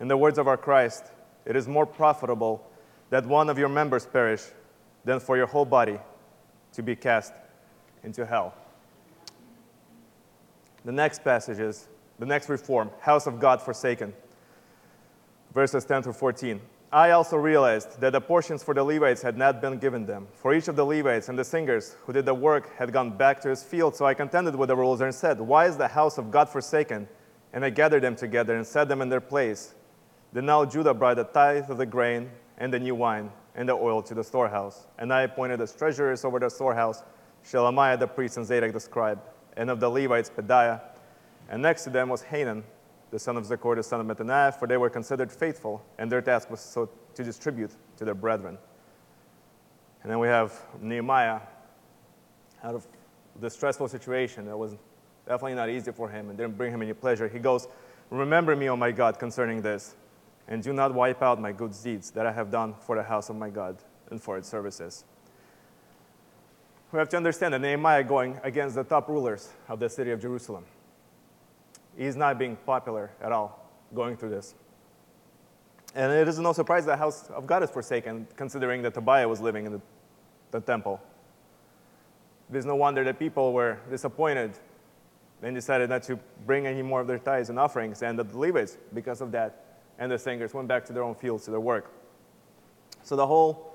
In 0.00 0.08
the 0.08 0.16
words 0.16 0.38
of 0.38 0.48
our 0.48 0.56
Christ, 0.56 1.04
it 1.44 1.56
is 1.56 1.66
more 1.66 1.86
profitable 1.86 2.68
that 3.10 3.26
one 3.26 3.48
of 3.48 3.58
your 3.58 3.68
members 3.68 4.06
perish 4.06 4.42
than 5.04 5.20
for 5.20 5.36
your 5.36 5.46
whole 5.46 5.64
body 5.64 5.98
to 6.72 6.82
be 6.82 6.96
cast 6.96 7.32
into 8.02 8.26
hell. 8.26 8.54
The 10.84 10.92
next 10.92 11.22
passage 11.22 11.58
is 11.58 11.88
the 12.18 12.26
next 12.26 12.48
reform, 12.48 12.90
house 13.00 13.26
of 13.26 13.38
God 13.38 13.60
forsaken. 13.60 14.12
Verses 15.54 15.84
10 15.84 16.04
through 16.04 16.12
14. 16.14 16.60
I 16.92 17.12
also 17.12 17.38
realized 17.38 18.00
that 18.00 18.12
the 18.12 18.20
portions 18.20 18.62
for 18.62 18.74
the 18.74 18.84
Levites 18.84 19.22
had 19.22 19.38
not 19.38 19.62
been 19.62 19.78
given 19.78 20.04
them. 20.04 20.28
For 20.34 20.52
each 20.52 20.68
of 20.68 20.76
the 20.76 20.84
Levites 20.84 21.30
and 21.30 21.38
the 21.38 21.44
singers 21.44 21.96
who 22.04 22.12
did 22.12 22.26
the 22.26 22.34
work 22.34 22.76
had 22.76 22.92
gone 22.92 23.16
back 23.16 23.40
to 23.40 23.48
his 23.48 23.62
field. 23.62 23.96
So 23.96 24.04
I 24.04 24.12
contended 24.12 24.54
with 24.54 24.68
the 24.68 24.76
rulers 24.76 25.00
and 25.00 25.14
said, 25.14 25.40
Why 25.40 25.66
is 25.66 25.78
the 25.78 25.88
house 25.88 26.18
of 26.18 26.30
God 26.30 26.50
forsaken? 26.50 27.08
And 27.54 27.64
I 27.64 27.70
gathered 27.70 28.02
them 28.02 28.14
together 28.14 28.56
and 28.56 28.66
set 28.66 28.88
them 28.88 29.00
in 29.00 29.08
their 29.08 29.22
place. 29.22 29.74
Then 30.34 30.44
now 30.44 30.66
Judah 30.66 30.92
brought 30.92 31.16
the 31.16 31.24
tithe 31.24 31.70
of 31.70 31.78
the 31.78 31.86
grain 31.86 32.30
and 32.58 32.70
the 32.70 32.78
new 32.78 32.94
wine 32.94 33.32
and 33.54 33.68
the 33.68 33.74
oil 33.74 34.02
to 34.02 34.14
the 34.14 34.24
storehouse. 34.24 34.86
And 34.98 35.14
I 35.14 35.22
appointed 35.22 35.62
as 35.62 35.74
treasurers 35.74 36.26
over 36.26 36.38
the 36.38 36.50
storehouse 36.50 37.02
Shelemiah 37.44 37.98
the 37.98 38.06
priest 38.06 38.36
and 38.36 38.46
Zadok 38.46 38.72
the 38.72 38.80
scribe, 38.80 39.20
and 39.56 39.70
of 39.70 39.80
the 39.80 39.88
Levites 39.88 40.30
Pedaiah. 40.30 40.80
And 41.48 41.62
next 41.62 41.84
to 41.84 41.90
them 41.90 42.08
was 42.08 42.22
Hanan, 42.22 42.64
the 43.12 43.18
son 43.18 43.36
of 43.36 43.44
Zaccur, 43.44 43.76
the 43.76 43.82
son 43.82 44.00
of 44.00 44.06
Mattaniah, 44.06 44.58
for 44.58 44.66
they 44.66 44.78
were 44.78 44.90
considered 44.90 45.30
faithful, 45.30 45.84
and 45.98 46.10
their 46.10 46.22
task 46.22 46.50
was 46.50 46.60
so 46.60 46.88
to 47.14 47.22
distribute 47.22 47.70
to 47.98 48.06
their 48.06 48.14
brethren. 48.14 48.56
And 50.02 50.10
then 50.10 50.18
we 50.18 50.28
have 50.28 50.58
Nehemiah, 50.80 51.40
out 52.64 52.74
of 52.74 52.86
the 53.40 53.50
stressful 53.50 53.88
situation 53.88 54.46
that 54.46 54.56
was 54.56 54.76
definitely 55.26 55.54
not 55.54 55.68
easy 55.68 55.92
for 55.92 56.08
him 56.08 56.30
and 56.30 56.38
didn't 56.38 56.56
bring 56.56 56.72
him 56.72 56.80
any 56.80 56.94
pleasure. 56.94 57.28
He 57.28 57.38
goes, 57.38 57.68
Remember 58.10 58.56
me, 58.56 58.68
O 58.70 58.76
my 58.76 58.90
God, 58.90 59.18
concerning 59.18 59.60
this, 59.60 59.94
and 60.48 60.62
do 60.62 60.72
not 60.72 60.94
wipe 60.94 61.22
out 61.22 61.40
my 61.40 61.52
good 61.52 61.72
deeds 61.82 62.10
that 62.12 62.26
I 62.26 62.32
have 62.32 62.50
done 62.50 62.74
for 62.80 62.96
the 62.96 63.02
house 63.02 63.28
of 63.28 63.36
my 63.36 63.50
God 63.50 63.76
and 64.10 64.20
for 64.20 64.38
its 64.38 64.48
services. 64.48 65.04
We 66.92 66.98
have 66.98 67.08
to 67.10 67.16
understand 67.16 67.54
that 67.54 67.60
Nehemiah 67.60 68.04
going 68.04 68.40
against 68.42 68.74
the 68.74 68.84
top 68.84 69.08
rulers 69.08 69.50
of 69.68 69.80
the 69.80 69.88
city 69.88 70.10
of 70.10 70.20
Jerusalem. 70.20 70.64
He's 71.96 72.16
not 72.16 72.38
being 72.38 72.56
popular 72.56 73.10
at 73.20 73.32
all 73.32 73.70
going 73.94 74.16
through 74.16 74.30
this. 74.30 74.54
And 75.94 76.10
it 76.12 76.26
is 76.26 76.38
no 76.38 76.52
surprise 76.52 76.86
that 76.86 76.92
the 76.92 76.96
house 76.96 77.28
of 77.30 77.46
God 77.46 77.62
is 77.62 77.70
forsaken, 77.70 78.26
considering 78.36 78.80
that 78.82 78.94
Tobiah 78.94 79.28
was 79.28 79.40
living 79.40 79.66
in 79.66 79.72
the, 79.72 79.80
the 80.50 80.60
temple. 80.60 81.00
It 82.50 82.56
is 82.56 82.64
no 82.64 82.76
wonder 82.76 83.04
that 83.04 83.18
people 83.18 83.52
were 83.52 83.78
disappointed 83.90 84.52
and 85.42 85.54
decided 85.54 85.90
not 85.90 86.02
to 86.04 86.18
bring 86.46 86.66
any 86.66 86.82
more 86.82 87.00
of 87.00 87.06
their 87.06 87.18
tithes 87.18 87.50
and 87.50 87.58
offerings, 87.58 88.02
and 88.02 88.18
the 88.18 88.24
Levites, 88.36 88.78
because 88.94 89.20
of 89.20 89.32
that, 89.32 89.80
and 89.98 90.10
the 90.10 90.18
singers 90.18 90.54
went 90.54 90.68
back 90.68 90.84
to 90.86 90.92
their 90.92 91.02
own 91.02 91.14
fields, 91.14 91.44
to 91.44 91.50
their 91.50 91.60
work. 91.60 91.92
So 93.02 93.16
the 93.16 93.26
whole 93.26 93.74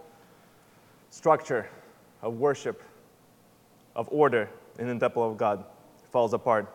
structure 1.09 1.69
of 2.21 2.35
worship, 2.35 2.81
of 3.95 4.07
order 4.11 4.49
in 4.79 4.87
the 4.87 4.97
temple 4.97 5.29
of 5.29 5.37
God 5.37 5.65
falls 6.11 6.33
apart 6.33 6.73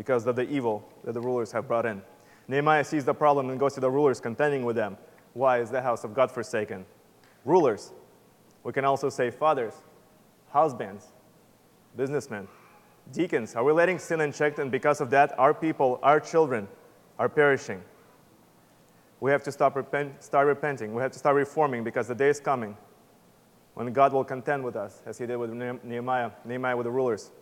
because 0.00 0.26
of 0.26 0.34
the 0.34 0.48
evil 0.48 0.82
that 1.04 1.12
the 1.12 1.20
rulers 1.20 1.52
have 1.52 1.68
brought 1.68 1.84
in. 1.84 2.00
Nehemiah 2.48 2.82
sees 2.82 3.04
the 3.04 3.12
problem 3.12 3.50
and 3.50 3.60
goes 3.60 3.74
to 3.74 3.80
the 3.80 3.90
rulers, 3.90 4.18
contending 4.18 4.64
with 4.64 4.74
them. 4.74 4.96
Why 5.34 5.60
is 5.60 5.70
the 5.70 5.82
house 5.82 6.04
of 6.04 6.14
God 6.14 6.30
forsaken? 6.30 6.86
Rulers. 7.44 7.92
We 8.64 8.72
can 8.72 8.86
also 8.86 9.10
say 9.10 9.30
fathers, 9.30 9.74
husbands, 10.48 11.08
businessmen, 11.98 12.48
deacons. 13.12 13.54
Are 13.54 13.62
we 13.62 13.74
letting 13.74 13.98
sin 13.98 14.22
unchecked? 14.22 14.58
And 14.58 14.70
because 14.70 15.02
of 15.02 15.10
that, 15.10 15.38
our 15.38 15.52
people, 15.52 16.00
our 16.02 16.18
children, 16.18 16.66
are 17.18 17.28
perishing. 17.28 17.82
We 19.20 19.30
have 19.32 19.42
to 19.42 19.52
stop 19.52 19.76
repent, 19.76 20.24
start 20.24 20.46
repenting. 20.46 20.94
We 20.94 21.02
have 21.02 21.12
to 21.12 21.18
start 21.18 21.36
reforming 21.36 21.84
because 21.84 22.08
the 22.08 22.14
day 22.14 22.30
is 22.30 22.40
coming 22.40 22.74
when 23.74 23.92
God 23.92 24.14
will 24.14 24.24
contend 24.24 24.64
with 24.64 24.76
us, 24.76 25.02
as 25.04 25.18
he 25.18 25.26
did 25.26 25.36
with 25.36 25.52
Nehemiah, 25.52 26.30
Nehemiah 26.46 26.74
with 26.78 26.84
the 26.84 26.90
rulers, 26.90 27.32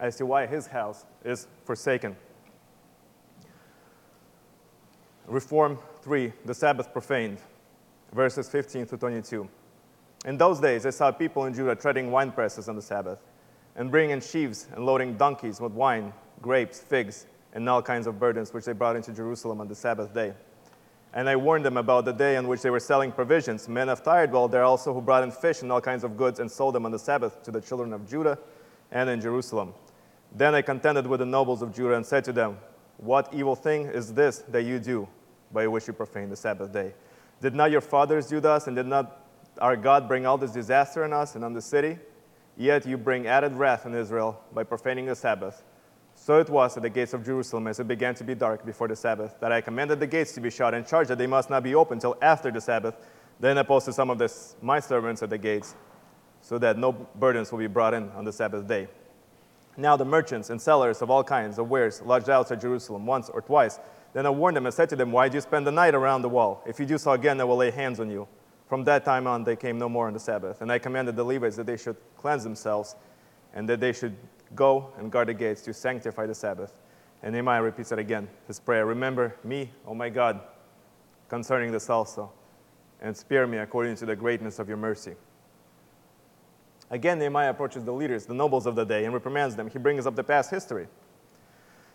as 0.00 0.16
to 0.16 0.26
why 0.26 0.46
his 0.46 0.66
house 0.66 1.04
is 1.24 1.46
forsaken. 1.64 2.16
Reform 5.26 5.78
3, 6.02 6.32
the 6.44 6.54
Sabbath 6.54 6.92
profaned, 6.92 7.38
verses 8.12 8.48
15 8.48 8.86
to 8.86 8.96
22. 8.96 9.48
In 10.24 10.36
those 10.36 10.60
days, 10.60 10.84
I 10.84 10.90
saw 10.90 11.10
people 11.10 11.44
in 11.46 11.54
Judah 11.54 11.74
treading 11.74 12.10
wine 12.10 12.32
presses 12.32 12.68
on 12.68 12.76
the 12.76 12.82
Sabbath, 12.82 13.18
and 13.76 13.90
bringing 13.90 14.10
in 14.10 14.20
sheaves 14.20 14.68
and 14.74 14.84
loading 14.84 15.16
donkeys 15.16 15.60
with 15.60 15.72
wine, 15.72 16.12
grapes, 16.40 16.80
figs, 16.80 17.26
and 17.54 17.68
all 17.68 17.82
kinds 17.82 18.06
of 18.06 18.18
burdens 18.18 18.52
which 18.52 18.64
they 18.64 18.72
brought 18.72 18.96
into 18.96 19.12
Jerusalem 19.12 19.60
on 19.60 19.68
the 19.68 19.74
Sabbath 19.74 20.12
day. 20.12 20.32
And 21.14 21.28
I 21.28 21.36
warned 21.36 21.64
them 21.64 21.76
about 21.76 22.04
the 22.04 22.12
day 22.12 22.36
on 22.36 22.48
which 22.48 22.62
they 22.62 22.70
were 22.70 22.80
selling 22.80 23.12
provisions. 23.12 23.68
Men 23.68 23.88
of 23.88 24.02
Tyre 24.02 24.26
dwelt 24.26 24.50
there 24.50 24.64
also, 24.64 24.94
who 24.94 25.02
brought 25.02 25.22
in 25.22 25.30
fish 25.30 25.62
and 25.62 25.70
all 25.70 25.80
kinds 25.80 26.04
of 26.04 26.16
goods 26.16 26.40
and 26.40 26.50
sold 26.50 26.74
them 26.74 26.86
on 26.86 26.92
the 26.92 26.98
Sabbath 26.98 27.42
to 27.42 27.50
the 27.50 27.60
children 27.60 27.92
of 27.92 28.08
Judah 28.08 28.38
and 28.92 29.10
in 29.10 29.20
Jerusalem. 29.20 29.74
Then 30.34 30.54
I 30.54 30.62
contended 30.62 31.06
with 31.06 31.20
the 31.20 31.26
nobles 31.26 31.62
of 31.62 31.74
Judah 31.74 31.94
and 31.94 32.06
said 32.06 32.24
to 32.24 32.32
them, 32.32 32.58
What 32.98 33.32
evil 33.34 33.56
thing 33.56 33.86
is 33.86 34.14
this 34.14 34.38
that 34.48 34.62
you 34.62 34.78
do 34.78 35.08
by 35.52 35.66
which 35.66 35.86
you 35.86 35.92
profane 35.92 36.30
the 36.30 36.36
Sabbath 36.36 36.72
day? 36.72 36.94
Did 37.40 37.54
not 37.54 37.70
your 37.70 37.80
fathers 37.80 38.28
do 38.28 38.38
thus, 38.38 38.68
and 38.68 38.76
did 38.76 38.86
not 38.86 39.26
our 39.58 39.76
God 39.76 40.06
bring 40.06 40.26
all 40.26 40.38
this 40.38 40.52
disaster 40.52 41.04
on 41.04 41.12
us 41.12 41.34
and 41.34 41.44
on 41.44 41.52
the 41.52 41.60
city? 41.60 41.98
Yet 42.56 42.86
you 42.86 42.96
bring 42.96 43.26
added 43.26 43.54
wrath 43.54 43.84
on 43.86 43.94
Israel 43.94 44.40
by 44.52 44.62
profaning 44.62 45.06
the 45.06 45.16
Sabbath. 45.16 45.64
So 46.14 46.38
it 46.38 46.48
was 46.48 46.76
at 46.76 46.82
the 46.82 46.90
gates 46.90 47.14
of 47.14 47.24
Jerusalem 47.24 47.66
as 47.66 47.80
it 47.80 47.88
began 47.88 48.14
to 48.16 48.24
be 48.24 48.34
dark 48.34 48.64
before 48.64 48.86
the 48.86 48.96
Sabbath 48.96 49.34
that 49.40 49.50
I 49.50 49.60
commanded 49.60 49.98
the 49.98 50.06
gates 50.06 50.32
to 50.34 50.40
be 50.40 50.50
shut 50.50 50.74
and 50.74 50.86
charged 50.86 51.10
that 51.10 51.18
they 51.18 51.26
must 51.26 51.50
not 51.50 51.62
be 51.62 51.74
opened 51.74 52.02
till 52.02 52.16
after 52.22 52.50
the 52.50 52.60
Sabbath. 52.60 52.94
Then 53.40 53.58
I 53.58 53.62
posted 53.62 53.94
some 53.94 54.10
of 54.10 54.18
this, 54.18 54.54
my 54.60 54.78
servants 54.78 55.22
at 55.22 55.30
the 55.30 55.38
gates 55.38 55.74
so 56.42 56.58
that 56.58 56.76
no 56.76 56.92
burdens 56.92 57.50
will 57.50 57.58
be 57.58 57.66
brought 57.66 57.94
in 57.94 58.10
on 58.10 58.24
the 58.24 58.32
Sabbath 58.32 58.68
day. 58.68 58.88
Now 59.76 59.96
the 59.96 60.04
merchants 60.04 60.50
and 60.50 60.60
sellers 60.60 61.00
of 61.00 61.10
all 61.10 61.24
kinds 61.24 61.58
of 61.58 61.70
wares 61.70 62.02
lodged 62.02 62.28
outside 62.28 62.60
Jerusalem 62.60 63.06
once 63.06 63.30
or 63.30 63.40
twice. 63.40 63.80
Then 64.12 64.26
I 64.26 64.30
warned 64.30 64.58
them 64.58 64.66
and 64.66 64.74
said 64.74 64.90
to 64.90 64.96
them, 64.96 65.10
Why 65.10 65.30
do 65.30 65.36
you 65.36 65.40
spend 65.40 65.66
the 65.66 65.72
night 65.72 65.94
around 65.94 66.20
the 66.20 66.28
wall? 66.28 66.62
If 66.66 66.78
you 66.78 66.84
do 66.84 66.98
so 66.98 67.12
again, 67.12 67.40
I 67.40 67.44
will 67.44 67.56
lay 67.56 67.70
hands 67.70 67.98
on 67.98 68.10
you. 68.10 68.28
From 68.68 68.84
that 68.84 69.06
time 69.06 69.26
on, 69.26 69.44
they 69.44 69.56
came 69.56 69.78
no 69.78 69.88
more 69.88 70.06
on 70.06 70.12
the 70.12 70.20
Sabbath. 70.20 70.60
And 70.60 70.70
I 70.70 70.78
commanded 70.78 71.16
the 71.16 71.24
Levites 71.24 71.56
that 71.56 71.66
they 71.66 71.78
should 71.78 71.96
cleanse 72.18 72.42
themselves 72.44 72.96
and 73.54 73.66
that 73.68 73.80
they 73.80 73.92
should 73.92 74.16
Go 74.54 74.92
and 74.98 75.10
guard 75.10 75.28
the 75.28 75.34
gates 75.34 75.62
to 75.62 75.74
sanctify 75.74 76.26
the 76.26 76.34
Sabbath. 76.34 76.78
And 77.22 77.32
Nehemiah 77.32 77.62
repeats 77.62 77.92
it 77.92 77.98
again, 77.98 78.28
his 78.46 78.58
prayer 78.60 78.84
Remember 78.84 79.36
me, 79.44 79.70
O 79.86 79.94
my 79.94 80.08
God, 80.08 80.40
concerning 81.28 81.72
this 81.72 81.88
also, 81.88 82.30
and 83.00 83.16
spare 83.16 83.46
me 83.46 83.58
according 83.58 83.96
to 83.96 84.06
the 84.06 84.16
greatness 84.16 84.58
of 84.58 84.68
your 84.68 84.76
mercy. 84.76 85.14
Again, 86.92 87.18
Nehemiah 87.18 87.48
approaches 87.48 87.84
the 87.84 87.92
leaders, 87.92 88.26
the 88.26 88.34
nobles 88.34 88.66
of 88.66 88.76
the 88.76 88.84
day, 88.84 89.06
and 89.06 89.14
reprimands 89.14 89.56
them. 89.56 89.70
He 89.70 89.78
brings 89.78 90.06
up 90.06 90.14
the 90.14 90.22
past 90.22 90.50
history. 90.50 90.86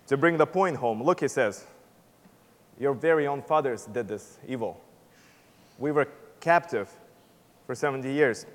To 0.07 0.17
bring 0.17 0.37
the 0.37 0.47
point 0.47 0.77
home, 0.77 1.03
look, 1.03 1.19
he 1.19 1.27
says, 1.27 1.65
Your 2.79 2.95
very 2.95 3.27
own 3.27 3.43
fathers 3.43 3.85
did 3.85 4.07
this 4.07 4.39
evil. 4.47 4.81
We 5.77 5.91
were 5.91 6.07
captive 6.39 6.89
for 7.67 7.75
70 7.75 8.11
years. 8.11 8.47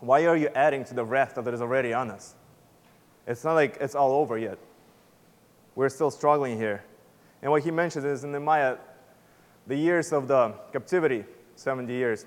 Why 0.00 0.26
are 0.26 0.36
you 0.36 0.48
adding 0.54 0.84
to 0.84 0.94
the 0.94 1.06
wrath 1.06 1.36
that 1.36 1.54
is 1.54 1.62
already 1.62 1.94
on 1.94 2.10
us? 2.10 2.34
It's 3.26 3.42
not 3.42 3.54
like 3.54 3.78
it's 3.80 3.94
all 3.94 4.12
over 4.12 4.36
yet. 4.36 4.58
We're 5.74 5.88
still 5.88 6.10
struggling 6.10 6.58
here. 6.58 6.84
And 7.40 7.50
what 7.50 7.62
he 7.62 7.70
mentions 7.70 8.04
is 8.04 8.24
in 8.24 8.32
Nehemiah, 8.32 8.76
the 9.66 9.76
years 9.76 10.12
of 10.12 10.28
the 10.28 10.52
captivity, 10.70 11.24
70 11.54 11.90
years, 11.94 12.26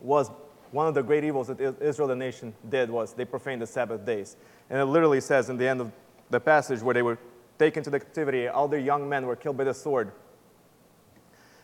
was 0.00 0.30
one 0.72 0.86
of 0.86 0.94
the 0.94 1.02
great 1.02 1.24
evils 1.24 1.48
that 1.48 1.60
Israel, 1.80 2.08
the 2.08 2.16
nation, 2.16 2.54
did 2.68 2.90
was 2.90 3.12
they 3.12 3.24
profaned 3.24 3.62
the 3.62 3.66
Sabbath 3.66 4.04
days. 4.04 4.36
And 4.68 4.78
it 4.78 4.84
literally 4.84 5.20
says 5.20 5.50
in 5.50 5.56
the 5.56 5.66
end 5.66 5.80
of 5.80 5.90
the 6.30 6.40
passage 6.40 6.80
where 6.80 6.94
they 6.94 7.02
were 7.02 7.18
taken 7.58 7.82
to 7.82 7.90
the 7.90 7.98
captivity, 7.98 8.46
all 8.46 8.68
their 8.68 8.80
young 8.80 9.08
men 9.08 9.26
were 9.26 9.36
killed 9.36 9.56
by 9.56 9.64
the 9.64 9.74
sword. 9.74 10.12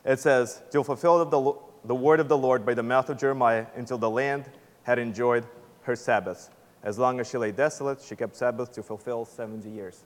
It 0.04 0.18
says, 0.18 0.62
to 0.72 0.82
fulfill 0.82 1.24
the, 1.24 1.54
the 1.84 1.94
word 1.94 2.20
of 2.20 2.28
the 2.28 2.36
Lord 2.36 2.66
by 2.66 2.74
the 2.74 2.82
mouth 2.82 3.08
of 3.08 3.18
Jeremiah 3.18 3.66
until 3.76 3.98
the 3.98 4.10
land 4.10 4.44
had 4.82 4.98
enjoyed 4.98 5.46
her 5.82 5.96
Sabbaths. 5.96 6.50
As 6.82 6.98
long 6.98 7.18
as 7.18 7.28
she 7.28 7.38
lay 7.38 7.52
desolate, 7.52 8.00
she 8.00 8.14
kept 8.14 8.36
Sabbath 8.36 8.72
to 8.72 8.82
fulfill 8.82 9.24
70 9.24 9.68
years. 9.68 10.04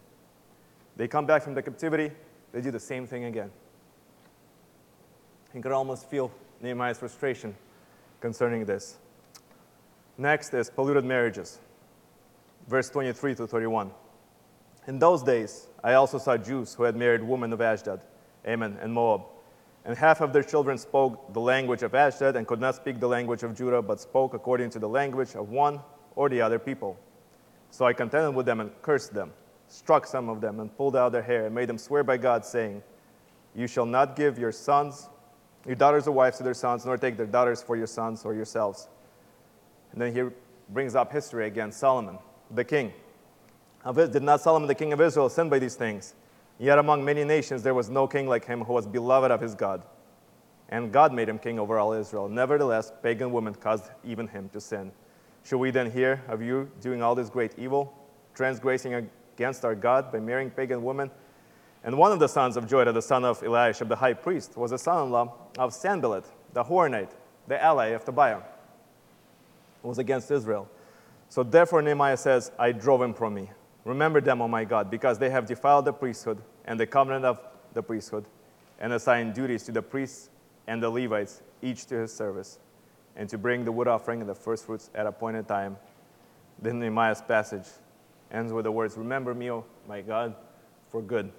They 0.96 1.08
come 1.08 1.26
back 1.26 1.42
from 1.42 1.54
the 1.54 1.62
captivity, 1.62 2.12
they 2.52 2.60
do 2.60 2.70
the 2.70 2.80
same 2.80 3.06
thing 3.06 3.24
again. 3.24 3.50
You 5.54 5.62
could 5.62 5.72
almost 5.72 6.08
feel 6.08 6.30
Nehemiah's 6.60 6.98
frustration 6.98 7.54
concerning 8.20 8.64
this. 8.64 8.98
Next 10.18 10.52
is 10.54 10.70
polluted 10.70 11.04
marriages, 11.04 11.58
verse 12.68 12.90
23 12.90 13.34
to 13.36 13.46
31. 13.46 13.90
In 14.86 14.98
those 14.98 15.22
days, 15.22 15.68
I 15.82 15.94
also 15.94 16.18
saw 16.18 16.36
Jews 16.36 16.74
who 16.74 16.84
had 16.84 16.96
married 16.96 17.22
women 17.22 17.52
of 17.52 17.60
Ashdod, 17.60 18.00
Ammon, 18.44 18.78
and 18.80 18.92
Moab, 18.92 19.22
And 19.84 19.96
half 19.96 20.20
of 20.20 20.32
their 20.32 20.42
children 20.42 20.76
spoke 20.78 21.32
the 21.32 21.40
language 21.40 21.82
of 21.82 21.94
Ashdod 21.94 22.36
and 22.36 22.46
could 22.46 22.60
not 22.60 22.74
speak 22.74 23.00
the 23.00 23.08
language 23.08 23.42
of 23.42 23.56
Judah, 23.56 23.82
but 23.82 24.00
spoke 24.00 24.34
according 24.34 24.70
to 24.70 24.78
the 24.78 24.88
language 24.88 25.34
of 25.34 25.50
one 25.50 25.80
or 26.16 26.28
the 26.28 26.40
other 26.40 26.58
people. 26.58 26.98
So 27.70 27.86
I 27.86 27.92
contended 27.92 28.34
with 28.34 28.46
them 28.46 28.60
and 28.60 28.70
cursed 28.82 29.14
them, 29.14 29.32
struck 29.68 30.06
some 30.06 30.28
of 30.28 30.40
them, 30.40 30.60
and 30.60 30.76
pulled 30.76 30.96
out 30.96 31.12
their 31.12 31.22
hair, 31.22 31.46
and 31.46 31.54
made 31.54 31.68
them 31.68 31.78
swear 31.78 32.02
by 32.02 32.16
God, 32.16 32.44
saying, 32.44 32.82
You 33.54 33.66
shall 33.66 33.86
not 33.86 34.16
give 34.16 34.38
your 34.38 34.52
sons, 34.52 35.08
your 35.66 35.76
daughters 35.76 36.06
or 36.06 36.12
wives 36.12 36.38
to 36.38 36.42
their 36.42 36.54
sons, 36.54 36.86
nor 36.86 36.96
take 36.96 37.16
their 37.16 37.26
daughters 37.26 37.62
for 37.62 37.76
your 37.76 37.86
sons 37.86 38.24
or 38.24 38.34
yourselves. 38.34 38.88
And 39.92 40.00
then 40.00 40.14
he 40.14 40.22
brings 40.68 40.94
up 40.94 41.12
history 41.12 41.46
again 41.46 41.72
Solomon, 41.72 42.18
the 42.50 42.64
king. 42.64 42.92
Did 43.94 44.22
not 44.22 44.40
Solomon, 44.40 44.68
the 44.68 44.74
king 44.74 44.92
of 44.92 45.00
Israel, 45.00 45.28
sin 45.28 45.48
by 45.48 45.58
these 45.58 45.74
things? 45.74 46.14
Yet 46.58 46.78
among 46.78 47.04
many 47.04 47.24
nations 47.24 47.62
there 47.62 47.74
was 47.74 47.88
no 47.88 48.06
king 48.06 48.28
like 48.28 48.44
him 48.44 48.62
who 48.62 48.72
was 48.72 48.86
beloved 48.86 49.30
of 49.30 49.40
his 49.40 49.54
God. 49.54 49.82
And 50.68 50.92
God 50.92 51.12
made 51.12 51.28
him 51.28 51.38
king 51.38 51.58
over 51.58 51.78
all 51.78 51.92
Israel. 51.92 52.28
Nevertheless, 52.28 52.92
pagan 53.02 53.32
women 53.32 53.54
caused 53.54 53.90
even 54.04 54.28
him 54.28 54.48
to 54.50 54.60
sin. 54.60 54.92
Should 55.42 55.58
we 55.58 55.70
then 55.70 55.90
hear 55.90 56.22
of 56.28 56.42
you 56.42 56.70
doing 56.80 57.02
all 57.02 57.14
this 57.14 57.30
great 57.30 57.58
evil, 57.58 57.92
transgressing 58.34 59.08
against 59.34 59.64
our 59.64 59.74
God 59.74 60.12
by 60.12 60.20
marrying 60.20 60.50
pagan 60.50 60.84
women? 60.84 61.10
And 61.82 61.96
one 61.96 62.12
of 62.12 62.18
the 62.18 62.28
sons 62.28 62.58
of 62.58 62.66
Joiada, 62.66 62.92
the 62.92 63.00
son 63.00 63.24
of 63.24 63.42
Eliashib, 63.42 63.88
the 63.88 63.96
high 63.96 64.12
priest, 64.12 64.56
was 64.56 64.70
a 64.70 64.78
son 64.78 65.06
in 65.06 65.10
law 65.10 65.34
of 65.60 65.74
Sanballat, 65.74 66.24
the 66.54 66.64
Horonite, 66.64 67.10
the 67.46 67.62
ally 67.62 67.88
of 67.88 68.02
Tobiah, 68.02 68.40
was 69.82 69.98
against 69.98 70.30
Israel. 70.30 70.66
So 71.28 71.42
therefore, 71.42 71.82
Nehemiah 71.82 72.16
says, 72.16 72.50
I 72.58 72.72
drove 72.72 73.02
him 73.02 73.12
from 73.12 73.34
me. 73.34 73.50
Remember 73.84 74.22
them, 74.22 74.40
O 74.40 74.48
my 74.48 74.64
God, 74.64 74.90
because 74.90 75.18
they 75.18 75.28
have 75.28 75.44
defiled 75.44 75.84
the 75.84 75.92
priesthood 75.92 76.38
and 76.64 76.80
the 76.80 76.86
covenant 76.86 77.26
of 77.26 77.40
the 77.74 77.82
priesthood, 77.82 78.24
and 78.80 78.94
assigned 78.94 79.34
duties 79.34 79.62
to 79.64 79.72
the 79.72 79.82
priests 79.82 80.30
and 80.66 80.82
the 80.82 80.88
Levites, 80.88 81.42
each 81.60 81.84
to 81.86 81.94
his 81.94 82.12
service, 82.12 82.58
and 83.14 83.28
to 83.28 83.36
bring 83.36 83.66
the 83.66 83.72
wood 83.72 83.86
offering 83.86 84.20
and 84.20 84.30
the 84.30 84.34
first 84.34 84.64
fruits 84.64 84.88
at 84.94 85.06
appointed 85.06 85.46
time. 85.46 85.76
Then 86.62 86.80
Nehemiah's 86.80 87.20
passage 87.20 87.66
ends 88.32 88.50
with 88.50 88.64
the 88.64 88.72
words, 88.72 88.96
Remember 88.96 89.34
me, 89.34 89.50
O 89.50 89.66
my 89.86 90.00
God, 90.00 90.34
for 90.88 91.02
good. 91.02 91.30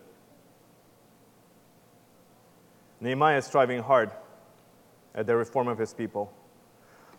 Nehemiah 3.02 3.40
is 3.40 3.46
striving 3.46 3.82
hard 3.82 4.12
at 5.16 5.26
the 5.26 5.36
reform 5.36 5.68
of 5.68 5.78
his 5.78 5.94
people. 5.94 6.32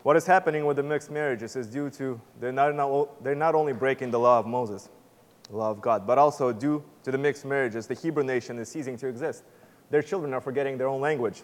What 0.04 0.16
is 0.16 0.26
happening 0.26 0.64
with 0.64 0.76
the 0.76 0.82
mixed 0.82 1.10
marriages 1.10 1.54
is 1.56 1.66
due 1.66 1.90
to 1.90 2.20
they're 2.40 2.52
not, 2.52 3.22
they're 3.22 3.34
not 3.34 3.54
only 3.54 3.72
breaking 3.72 4.10
the 4.10 4.18
law 4.18 4.38
of 4.38 4.46
Moses, 4.46 4.88
the 5.50 5.56
law 5.56 5.70
of 5.70 5.80
God, 5.80 6.06
but 6.06 6.18
also 6.18 6.52
due 6.52 6.82
to 7.04 7.10
the 7.10 7.18
mixed 7.18 7.44
marriages, 7.44 7.86
the 7.86 7.94
Hebrew 7.94 8.24
nation 8.24 8.58
is 8.58 8.68
ceasing 8.68 8.96
to 8.98 9.06
exist. 9.06 9.44
Their 9.90 10.02
children 10.02 10.32
are 10.32 10.40
forgetting 10.40 10.78
their 10.78 10.88
own 10.88 11.00
language. 11.00 11.42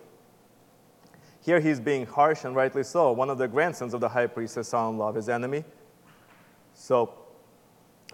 Here 1.41 1.61
he's 1.61 1.81
being 1.81 2.07
harsh, 2.07 2.45
and 2.45 2.55
rightly 2.55 2.83
so. 2.83 3.13
One 3.13 3.31
of 3.31 3.39
the 3.39 3.47
grandsons 3.47 3.95
of 3.95 4.01
the 4.01 4.09
high 4.09 4.27
priest 4.27 4.57
is 4.57 4.69
son 4.69 4.95
in 4.95 5.01
of 5.01 5.15
his 5.15 5.29
enemy. 5.29 5.65
So, 6.75 7.13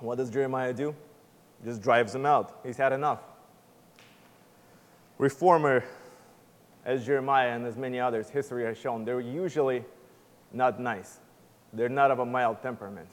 what 0.00 0.18
does 0.18 0.30
Jeremiah 0.30 0.72
do? 0.72 0.94
He 1.62 1.68
Just 1.68 1.82
drives 1.82 2.14
him 2.14 2.26
out. 2.26 2.60
He's 2.64 2.76
had 2.76 2.92
enough. 2.92 3.20
Reformer, 5.18 5.84
as 6.84 7.04
Jeremiah 7.06 7.50
and 7.54 7.66
as 7.66 7.76
many 7.76 7.98
others, 7.98 8.28
history 8.28 8.64
has 8.64 8.78
shown, 8.78 9.04
they're 9.04 9.20
usually 9.20 9.84
not 10.52 10.80
nice. 10.80 11.18
They're 11.72 11.88
not 11.88 12.10
of 12.10 12.18
a 12.18 12.26
mild 12.26 12.62
temperament. 12.62 13.08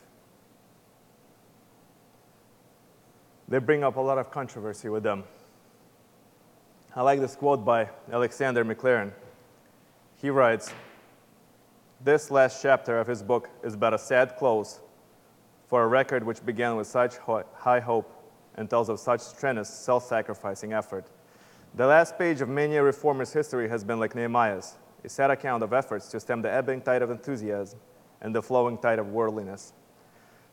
they 3.52 3.60
bring 3.60 3.84
up 3.84 3.98
a 3.98 4.00
lot 4.00 4.18
of 4.18 4.32
controversy 4.32 4.88
with 4.88 5.04
them. 5.04 5.26
I 6.96 7.02
like 7.02 7.20
this 7.20 7.36
quote 7.36 7.66
by 7.66 7.90
Alexander 8.10 8.64
Maclaren. 8.64 9.12
He 10.16 10.30
writes 10.30 10.72
This 12.00 12.32
last 12.32 12.62
chapter 12.62 12.98
of 12.98 13.08
his 13.08 13.22
book 13.22 13.50
is 13.62 13.76
but 13.76 13.94
a 13.94 13.98
sad 13.98 14.38
close 14.38 14.80
for 15.68 15.84
a 15.84 15.88
record 15.88 16.26
which 16.26 16.46
began 16.46 16.78
with 16.78 16.88
such 16.88 17.18
high 17.18 17.82
hope 17.82 18.10
and 18.56 18.70
tells 18.70 18.88
of 18.88 19.02
such 19.02 19.20
strenuous, 19.20 19.70
self 19.70 20.08
sacrificing 20.08 20.72
effort. 20.72 21.06
The 21.74 21.88
last 21.88 22.18
page 22.18 22.42
of 22.42 22.50
many 22.50 22.76
a 22.76 22.84
reformer's 22.84 23.32
history 23.32 23.70
has 23.70 23.84
been 23.84 23.98
like 23.98 24.14
Nehemiah's, 24.14 24.78
a 25.06 25.10
sad 25.10 25.32
account 25.32 25.64
of 25.64 25.72
efforts 25.72 26.10
to 26.10 26.20
stem 26.20 26.42
the 26.42 26.52
ebbing 26.52 26.82
tide 26.82 27.02
of 27.02 27.10
enthusiasm 27.10 27.80
and 28.22 28.36
the 28.36 28.42
flowing 28.42 28.78
tide 28.78 29.00
of 29.00 29.08
worldliness. 29.08 29.72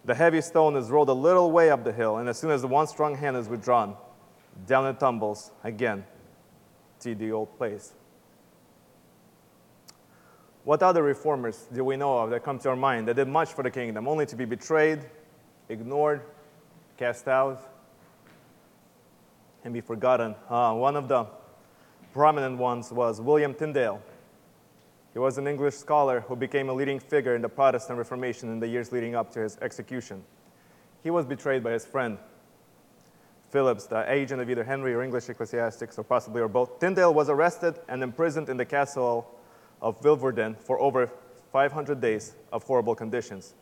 The 0.05 0.15
heavy 0.15 0.41
stone 0.41 0.77
is 0.77 0.91
rolled 0.91 1.09
a 1.09 1.13
little 1.13 1.51
way 1.51 1.71
up 1.71 1.83
the 1.83 1.93
hill, 1.93 2.19
and 2.19 2.29
as 2.29 2.39
soon 2.39 2.53
as 2.53 2.63
the 2.63 2.69
one 2.69 2.87
strong 2.87 3.17
hand 3.17 3.37
is 3.37 3.49
withdrawn, 3.49 3.97
down 4.67 4.87
it 4.87 5.01
tumbles 5.01 5.51
again 5.65 6.05
to 7.01 7.17
the 7.17 7.33
old 7.33 7.57
place. 7.59 7.95
What 10.63 10.85
other 10.85 11.03
reformers 11.03 11.67
do 11.73 11.83
we 11.83 11.97
know 11.97 12.19
of 12.19 12.31
that 12.31 12.45
come 12.45 12.61
to 12.61 12.69
our 12.69 12.77
mind 12.77 13.09
that 13.09 13.15
did 13.15 13.27
much 13.27 13.53
for 13.53 13.65
the 13.65 13.71
kingdom, 13.71 14.07
only 14.07 14.27
to 14.27 14.37
be 14.37 14.45
betrayed, 14.45 15.01
ignored, 15.69 16.23
cast 16.97 17.27
out, 17.27 17.78
and 19.69 19.75
be 19.75 19.83
forgotten? 19.83 20.35
Uh, 20.49 20.73
one 20.73 20.97
of 20.97 21.09
the 21.09 21.27
prominent 22.15 22.57
ones 22.57 22.91
was 22.91 23.21
William 23.21 23.53
Tyndale. 23.53 24.01
He 25.13 25.19
was 25.19 25.37
an 25.37 25.47
English 25.47 25.75
scholar 25.75 26.21
who 26.21 26.37
became 26.37 26.71
a 26.71 26.73
leading 26.73 26.99
figure 26.99 27.37
in 27.37 27.43
the 27.43 27.51
Protestant 27.51 27.99
Reformation 27.99 28.51
in 28.51 28.61
the 28.61 28.67
years 28.67 28.93
leading 28.93 29.15
up 29.15 29.31
to 29.33 29.41
his 29.41 29.59
execution. 29.59 30.25
He 31.03 31.11
was 31.11 31.27
betrayed 31.27 31.63
by 31.63 31.73
his 31.73 31.85
friend, 31.85 32.17
Phillips, 33.51 33.85
the 33.87 34.11
agent 34.11 34.41
of 34.41 34.49
either 34.49 34.65
Henry 34.65 34.95
or 34.95 35.03
English 35.03 35.29
ecclesiastics, 35.29 35.99
or 35.99 36.03
possibly 36.03 36.41
or 36.41 36.49
both. 36.49 36.81
Tyndale 36.81 37.13
was 37.13 37.29
arrested 37.29 37.79
and 37.89 38.03
imprisoned 38.03 38.49
in 38.49 38.57
the 38.57 38.65
castle 38.65 39.39
of 39.83 40.01
Vilvoorde 40.01 40.57
for 40.61 40.81
over 40.81 41.11
500 41.53 42.01
days 42.01 42.35
of 42.53 42.63
horrible 42.63 42.95
conditions. 42.95 43.53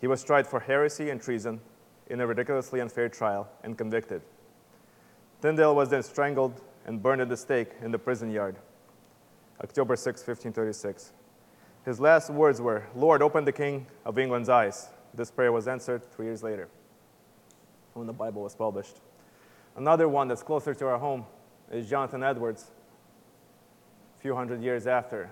He 0.00 0.08
was 0.08 0.24
tried 0.24 0.48
for 0.48 0.58
heresy 0.58 1.10
and 1.10 1.22
treason 1.22 1.60
in 2.08 2.20
a 2.20 2.26
ridiculously 2.26 2.80
unfair 2.80 3.08
trial 3.08 3.48
and 3.62 3.78
convicted. 3.78 4.20
Tyndale 5.40 5.74
was 5.74 5.90
then 5.90 6.02
strangled 6.02 6.60
and 6.84 7.02
burned 7.02 7.20
at 7.20 7.28
the 7.28 7.36
stake 7.36 7.70
in 7.82 7.92
the 7.92 7.98
prison 7.98 8.30
yard. 8.30 8.56
October 9.62 9.96
6, 9.96 10.20
1536. 10.20 11.12
His 11.84 12.00
last 12.00 12.30
words 12.30 12.60
were, 12.60 12.86
Lord, 12.94 13.22
open 13.22 13.44
the 13.44 13.52
King 13.52 13.86
of 14.04 14.18
England's 14.18 14.48
eyes. 14.48 14.88
This 15.14 15.30
prayer 15.30 15.52
was 15.52 15.68
answered 15.68 16.04
three 16.12 16.26
years 16.26 16.42
later 16.42 16.68
when 17.94 18.06
the 18.06 18.12
Bible 18.12 18.42
was 18.42 18.54
published. 18.54 19.00
Another 19.76 20.08
one 20.08 20.28
that's 20.28 20.42
closer 20.42 20.74
to 20.74 20.86
our 20.86 20.98
home 20.98 21.24
is 21.70 21.88
Jonathan 21.88 22.22
Edwards, 22.22 22.70
a 24.16 24.20
few 24.20 24.34
hundred 24.34 24.62
years 24.62 24.86
after. 24.86 25.30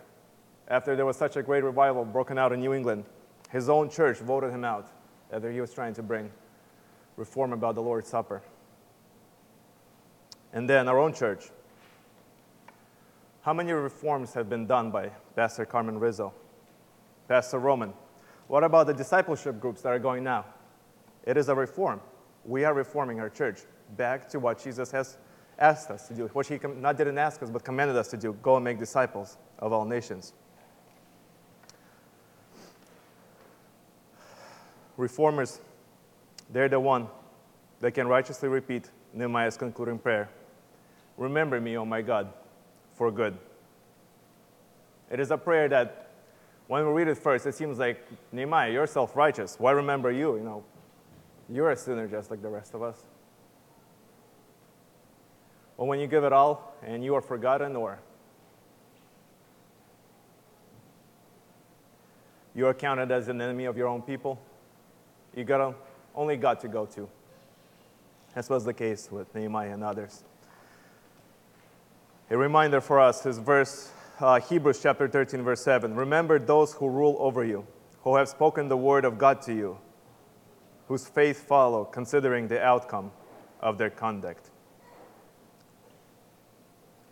After 0.69 0.97
there 0.97 1.07
was 1.07 1.17
such 1.17 1.37
a 1.37 1.43
great 1.43 1.65
revival 1.65 2.05
broken 2.05 2.39
out 2.39 2.53
in 2.53 2.61
New 2.61 2.75
England, 2.75 3.05
his 3.51 3.69
own 3.69 3.89
church 3.89 4.19
voted 4.19 4.51
him 4.51 4.65
out 4.65 4.89
after 5.33 5.51
he 5.51 5.61
was 5.61 5.73
trying 5.73 5.95
to 5.95 6.03
bring 6.03 6.31
reform 7.17 7.53
about 7.53 7.75
the 7.75 7.83
Lord's 7.83 8.09
Supper. 8.09 8.43
And 10.57 10.67
then 10.67 10.89
our 10.89 10.99
own 10.99 11.13
church 11.13 11.51
how 13.43 13.53
many 13.53 13.71
reforms 13.73 14.33
have 14.33 14.49
been 14.49 14.67
done 14.67 14.91
by 14.91 15.11
Pastor 15.37 15.67
Carmen 15.67 16.01
Rizzo, 16.01 16.33
Pastor 17.29 17.59
Roman? 17.59 17.93
What 18.49 18.65
about 18.65 18.87
the 18.87 18.95
discipleship 18.95 19.61
groups 19.61 19.83
that 19.83 19.91
are 19.91 19.99
going 19.99 20.25
now? 20.25 20.47
It 21.25 21.37
is 21.37 21.51
a 21.51 21.55
reform. 21.55 22.01
We 22.47 22.65
are 22.65 22.73
reforming 22.73 23.21
our 23.21 23.29
church 23.29 23.61
back 23.99 24.31
to 24.31 24.41
what 24.41 24.65
Jesus 24.65 24.91
has 24.93 25.19
asked 25.59 25.91
us 25.91 26.09
to 26.09 26.15
do, 26.15 26.27
what 26.33 26.47
he 26.47 26.59
not 26.79 26.97
didn't 26.97 27.19
ask 27.19 27.43
us, 27.43 27.51
but 27.51 27.63
commanded 27.63 27.97
us 27.97 28.09
to 28.09 28.17
do 28.17 28.33
go 28.43 28.57
and 28.57 28.65
make 28.65 28.79
disciples 28.79 29.37
of 29.59 29.75
all 29.75 29.85
nations. 29.85 30.33
Reformers, 34.97 35.61
they're 36.51 36.71
the 36.71 36.81
one 36.81 37.09
that 37.81 37.93
can 37.93 38.09
righteously 38.09 38.49
repeat 38.49 38.91
Nehemiah's 39.13 39.59
concluding 39.59 39.99
prayer 39.99 40.31
Remember 41.17 41.61
me, 41.61 41.77
O 41.77 41.85
my 41.85 42.03
God, 42.03 42.33
for 42.95 43.11
good. 43.11 43.37
It 45.11 45.21
is 45.21 45.31
a 45.31 45.39
prayer 45.39 45.69
that 45.69 46.11
when 46.67 46.85
we 46.87 46.93
read 46.93 47.09
it 47.09 47.17
first, 47.17 47.47
it 47.47 47.55
seems 47.55 47.79
like, 47.79 48.05
Nehemiah, 48.33 48.73
you're 48.73 48.87
self 48.87 49.15
righteous. 49.17 49.57
Why 49.59 49.71
remember 49.71 50.11
you? 50.11 50.37
You 50.37 50.43
know, 50.43 50.65
you're 51.49 51.71
a 51.71 51.77
sinner 51.77 52.09
just 52.09 52.31
like 52.31 52.43
the 52.43 52.49
rest 52.49 52.75
of 52.75 52.83
us. 52.83 53.05
But 55.77 55.85
when 55.85 56.01
you 56.01 56.07
give 56.07 56.25
it 56.25 56.33
all 56.33 56.75
and 56.83 57.05
you 57.05 57.15
are 57.15 57.21
forgotten 57.21 57.77
or 57.77 58.01
you 62.55 62.67
are 62.67 62.75
counted 62.75 63.11
as 63.13 63.29
an 63.29 63.41
enemy 63.41 63.67
of 63.67 63.77
your 63.77 63.87
own 63.87 64.03
people, 64.03 64.41
you 65.35 65.45
got 65.45 65.75
only 66.15 66.37
God 66.37 66.59
to 66.61 66.69
go 66.69 66.87
to. 66.87 67.09
As 68.35 68.49
was 68.49 68.65
the 68.65 68.73
case 68.73 69.11
with 69.13 69.33
Nehemiah 69.35 69.75
and 69.75 69.85
others. 69.85 70.25
A 72.29 72.37
reminder 72.37 72.81
for 72.81 72.99
us 72.99 73.25
is 73.25 73.39
verse 73.39 73.93
uh, 74.19 74.41
Hebrews 74.41 74.81
chapter 74.83 75.07
13, 75.07 75.43
verse 75.43 75.63
7. 75.63 75.95
Remember 75.95 76.41
those 76.41 76.73
who 76.73 76.89
rule 76.89 77.17
over 77.21 77.45
you, 77.45 77.65
who 78.01 78.17
have 78.17 78.29
spoken 78.29 78.69
the 78.69 78.77
word 78.77 79.05
of 79.05 79.17
God 79.17 79.41
to 79.43 79.55
you, 79.55 79.79
whose 80.89 81.07
faith 81.07 81.47
follow, 81.47 81.85
considering 81.85 82.49
the 82.49 82.61
outcome 82.61 83.13
of 83.61 83.79
their 83.79 83.91
conduct. 83.91 84.51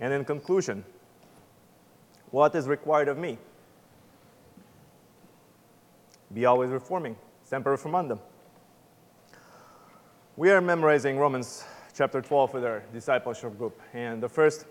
And 0.01 0.13
in 0.13 0.25
conclusion, 0.25 0.85
What 2.33 2.53
is 2.57 2.67
required 2.67 3.07
of 3.07 3.17
me? 3.17 3.39
Be 6.33 6.47
always 6.47 6.71
reforming, 6.71 7.15
semper 7.45 7.77
reformandum. 7.77 8.19
We 10.37 10.51
are 10.51 10.61
memorizing 10.61 11.17
Romans 11.17 11.63
chapter 11.97 12.21
12 12.21 12.55
with 12.55 12.65
our 12.65 12.83
discipleship 12.93 13.57
group, 13.57 13.81
and 13.93 14.21
the 14.21 14.29
first 14.29 14.67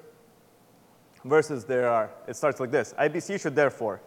verses 1.26 1.66
there 1.66 1.90
are, 1.90 2.12
it 2.28 2.36
starts 2.36 2.60
like 2.60 2.72
this 2.72 2.94
I 2.98 3.08
beseech 3.08 3.46
you, 3.46 3.50
therefore, 3.50 4.02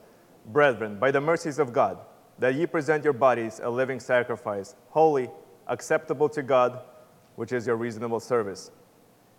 brethren, 0.46 0.98
by 0.98 1.10
the 1.10 1.20
mercies 1.20 1.58
of 1.58 1.72
God, 1.72 1.98
that 2.38 2.54
ye 2.54 2.66
present 2.66 3.04
your 3.04 3.12
bodies 3.12 3.60
a 3.62 3.70
living 3.70 4.00
sacrifice, 4.00 4.74
holy, 4.90 5.30
acceptable 5.66 6.28
to 6.30 6.42
God, 6.42 6.80
which 7.36 7.52
is 7.52 7.66
your 7.66 7.76
reasonable 7.76 8.20
service. 8.20 8.70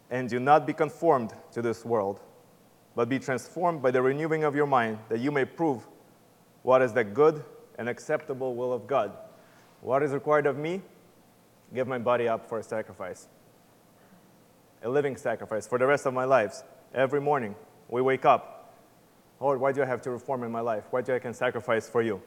And 0.10 0.30
do 0.30 0.40
not 0.40 0.66
be 0.66 0.74
conformed 0.74 1.34
to 1.52 1.62
this 1.62 1.84
world, 1.84 2.22
but 2.96 3.10
be 3.10 3.20
transformed 3.20 3.82
by 3.82 3.92
the 3.92 4.02
renewing 4.02 4.44
of 4.44 4.56
your 4.56 4.66
mind, 4.66 5.00
that 5.10 5.20
you 5.20 5.32
may 5.32 5.46
prove 5.46 5.88
what 6.64 6.82
is 6.82 6.94
the 6.94 7.04
good 7.04 7.44
and 7.78 7.88
acceptable 7.88 8.56
will 8.56 8.74
of 8.74 8.88
God. 8.88 9.12
What 9.82 10.02
is 10.02 10.12
required 10.12 10.48
of 10.48 10.58
me? 10.58 10.82
Give 11.74 11.88
my 11.88 11.98
body 11.98 12.28
up 12.28 12.48
for 12.48 12.60
a 12.60 12.64
sacrifice, 12.64 13.28
a 14.82 14.90
living 14.90 15.18
sacrifice 15.18 15.68
for 15.68 15.78
the 15.78 15.86
rest 15.86 16.06
of 16.06 16.14
my 16.14 16.24
lives. 16.24 16.64
Every 16.94 17.20
morning, 17.20 17.56
we 17.90 18.02
wake 18.02 18.26
up. 18.26 18.74
Lord, 19.40 19.60
why 19.60 19.72
do 19.72 19.82
I 19.82 19.86
have 19.86 20.02
to 20.04 20.12
reform 20.12 20.44
in 20.44 20.52
my 20.52 20.62
life? 20.62 20.86
Why 20.90 21.02
do 21.02 21.14
I 21.14 21.20
can 21.20 21.34
sacrifice 21.34 21.88
for 21.88 22.02
you? 22.02 22.22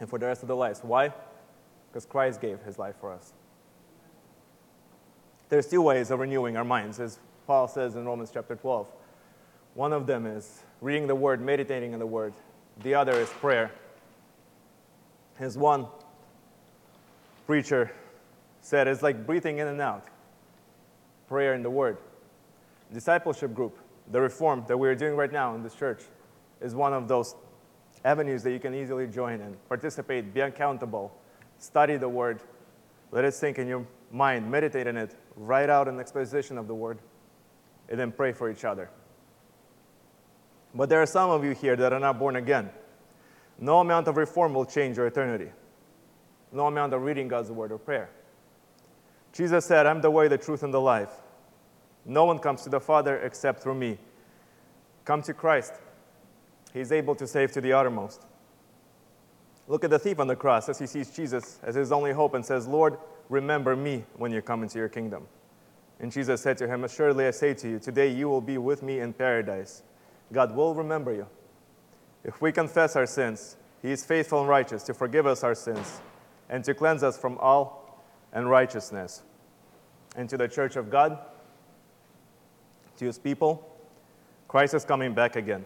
And 0.00 0.08
for 0.08 0.18
the 0.18 0.26
rest 0.26 0.42
of 0.42 0.48
the 0.48 0.56
lives. 0.56 0.80
Why? 0.82 1.12
Because 1.88 2.06
Christ 2.06 2.40
gave 2.40 2.60
his 2.62 2.78
life 2.78 2.96
for 3.00 3.12
us. 3.12 3.32
There's 5.48 5.68
two 5.68 5.80
ways 5.80 6.10
of 6.10 6.18
renewing 6.18 6.56
our 6.56 6.64
minds, 6.64 6.98
as 6.98 7.18
Paul 7.46 7.68
says 7.68 7.94
in 7.94 8.04
Romans 8.04 8.30
chapter 8.32 8.56
12. 8.56 8.88
One 9.74 9.92
of 9.92 10.06
them 10.06 10.26
is 10.26 10.62
reading 10.80 11.06
the 11.06 11.14
word, 11.14 11.40
meditating 11.40 11.92
on 11.92 12.00
the 12.00 12.06
word. 12.06 12.32
The 12.82 12.94
other 12.94 13.12
is 13.12 13.28
prayer. 13.28 13.70
As 15.38 15.56
one 15.56 15.86
preacher 17.46 17.92
said, 18.60 18.88
it's 18.88 19.02
like 19.02 19.24
breathing 19.26 19.58
in 19.58 19.68
and 19.68 19.80
out. 19.80 20.06
Prayer 21.28 21.54
in 21.54 21.62
the 21.62 21.70
word. 21.70 21.98
Discipleship 22.92 23.54
group 23.54 23.78
the 24.10 24.20
reform 24.20 24.64
that 24.68 24.76
we're 24.76 24.94
doing 24.94 25.16
right 25.16 25.32
now 25.32 25.54
in 25.54 25.62
this 25.62 25.74
church 25.74 26.02
is 26.60 26.74
one 26.74 26.92
of 26.92 27.08
those 27.08 27.34
avenues 28.04 28.42
that 28.42 28.52
you 28.52 28.60
can 28.60 28.74
easily 28.74 29.06
join 29.06 29.40
in, 29.40 29.56
participate, 29.68 30.32
be 30.32 30.40
accountable, 30.40 31.12
study 31.58 31.96
the 31.96 32.08
word, 32.08 32.40
let 33.10 33.24
it 33.24 33.34
sink 33.34 33.58
in 33.58 33.66
your 33.66 33.86
mind, 34.10 34.50
meditate 34.50 34.86
on 34.86 34.96
it, 34.96 35.14
write 35.36 35.70
out 35.70 35.88
an 35.88 35.98
exposition 35.98 36.58
of 36.58 36.68
the 36.68 36.74
word, 36.74 36.98
and 37.88 37.98
then 37.98 38.12
pray 38.12 38.32
for 38.32 38.50
each 38.50 38.64
other. 38.64 38.90
But 40.74 40.88
there 40.88 41.00
are 41.00 41.06
some 41.06 41.30
of 41.30 41.44
you 41.44 41.52
here 41.52 41.76
that 41.76 41.92
are 41.92 42.00
not 42.00 42.18
born 42.18 42.36
again. 42.36 42.70
No 43.58 43.80
amount 43.80 44.08
of 44.08 44.16
reform 44.16 44.54
will 44.54 44.66
change 44.66 44.98
your 44.98 45.06
eternity. 45.06 45.50
No 46.52 46.66
amount 46.66 46.92
of 46.92 47.02
reading 47.02 47.28
God's 47.28 47.50
word 47.50 47.72
or 47.72 47.78
prayer. 47.78 48.10
Jesus 49.32 49.64
said, 49.64 49.86
I'm 49.86 50.00
the 50.00 50.10
way, 50.10 50.28
the 50.28 50.38
truth, 50.38 50.62
and 50.62 50.72
the 50.72 50.80
life. 50.80 51.10
No 52.06 52.24
one 52.24 52.38
comes 52.38 52.62
to 52.62 52.70
the 52.70 52.80
Father 52.80 53.18
except 53.18 53.62
through 53.62 53.74
me. 53.74 53.98
Come 55.04 55.22
to 55.22 55.34
Christ. 55.34 55.74
He 56.72 56.80
is 56.80 56.92
able 56.92 57.14
to 57.16 57.26
save 57.26 57.52
to 57.52 57.60
the 57.60 57.72
uttermost. 57.72 58.24
Look 59.68 59.82
at 59.82 59.90
the 59.90 59.98
thief 59.98 60.20
on 60.20 60.28
the 60.28 60.36
cross 60.36 60.68
as 60.68 60.78
he 60.78 60.86
sees 60.86 61.10
Jesus 61.10 61.58
as 61.62 61.74
his 61.74 61.90
only 61.90 62.12
hope 62.12 62.34
and 62.34 62.46
says, 62.46 62.68
Lord, 62.68 62.98
remember 63.28 63.74
me 63.74 64.04
when 64.16 64.30
you 64.30 64.40
come 64.40 64.62
into 64.62 64.78
your 64.78 64.88
kingdom. 64.88 65.26
And 65.98 66.12
Jesus 66.12 66.40
said 66.40 66.58
to 66.58 66.68
him, 66.68 66.84
Assuredly 66.84 67.26
I 67.26 67.30
say 67.32 67.54
to 67.54 67.68
you, 67.68 67.78
today 67.78 68.08
you 68.08 68.28
will 68.28 68.40
be 68.40 68.58
with 68.58 68.82
me 68.82 69.00
in 69.00 69.12
paradise. 69.12 69.82
God 70.32 70.54
will 70.54 70.74
remember 70.74 71.12
you. 71.12 71.26
If 72.22 72.40
we 72.40 72.52
confess 72.52 72.96
our 72.96 73.06
sins, 73.06 73.56
he 73.82 73.90
is 73.90 74.04
faithful 74.04 74.40
and 74.40 74.48
righteous 74.48 74.82
to 74.84 74.94
forgive 74.94 75.26
us 75.26 75.42
our 75.42 75.54
sins 75.54 76.00
and 76.48 76.62
to 76.64 76.74
cleanse 76.74 77.02
us 77.02 77.18
from 77.18 77.38
all 77.38 78.04
unrighteousness. 78.32 79.22
And 80.16 80.28
to 80.28 80.36
the 80.36 80.48
church 80.48 80.76
of 80.76 80.90
God, 80.90 81.18
to 82.96 83.04
his 83.04 83.18
people, 83.18 83.76
Christ 84.48 84.74
is 84.74 84.84
coming 84.84 85.14
back 85.14 85.36
again. 85.36 85.64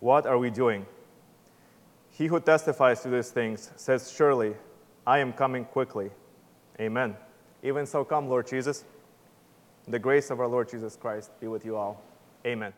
What 0.00 0.26
are 0.26 0.38
we 0.38 0.50
doing? 0.50 0.86
He 2.10 2.26
who 2.26 2.40
testifies 2.40 3.02
to 3.02 3.08
these 3.08 3.30
things 3.30 3.70
says, 3.76 4.10
Surely 4.10 4.54
I 5.06 5.18
am 5.18 5.32
coming 5.32 5.64
quickly. 5.64 6.10
Amen. 6.80 7.16
Even 7.62 7.86
so, 7.86 8.04
come, 8.04 8.28
Lord 8.28 8.46
Jesus. 8.46 8.84
The 9.88 9.98
grace 9.98 10.30
of 10.30 10.40
our 10.40 10.48
Lord 10.48 10.68
Jesus 10.68 10.96
Christ 10.96 11.30
be 11.40 11.46
with 11.46 11.64
you 11.64 11.76
all. 11.76 12.02
Amen. 12.44 12.72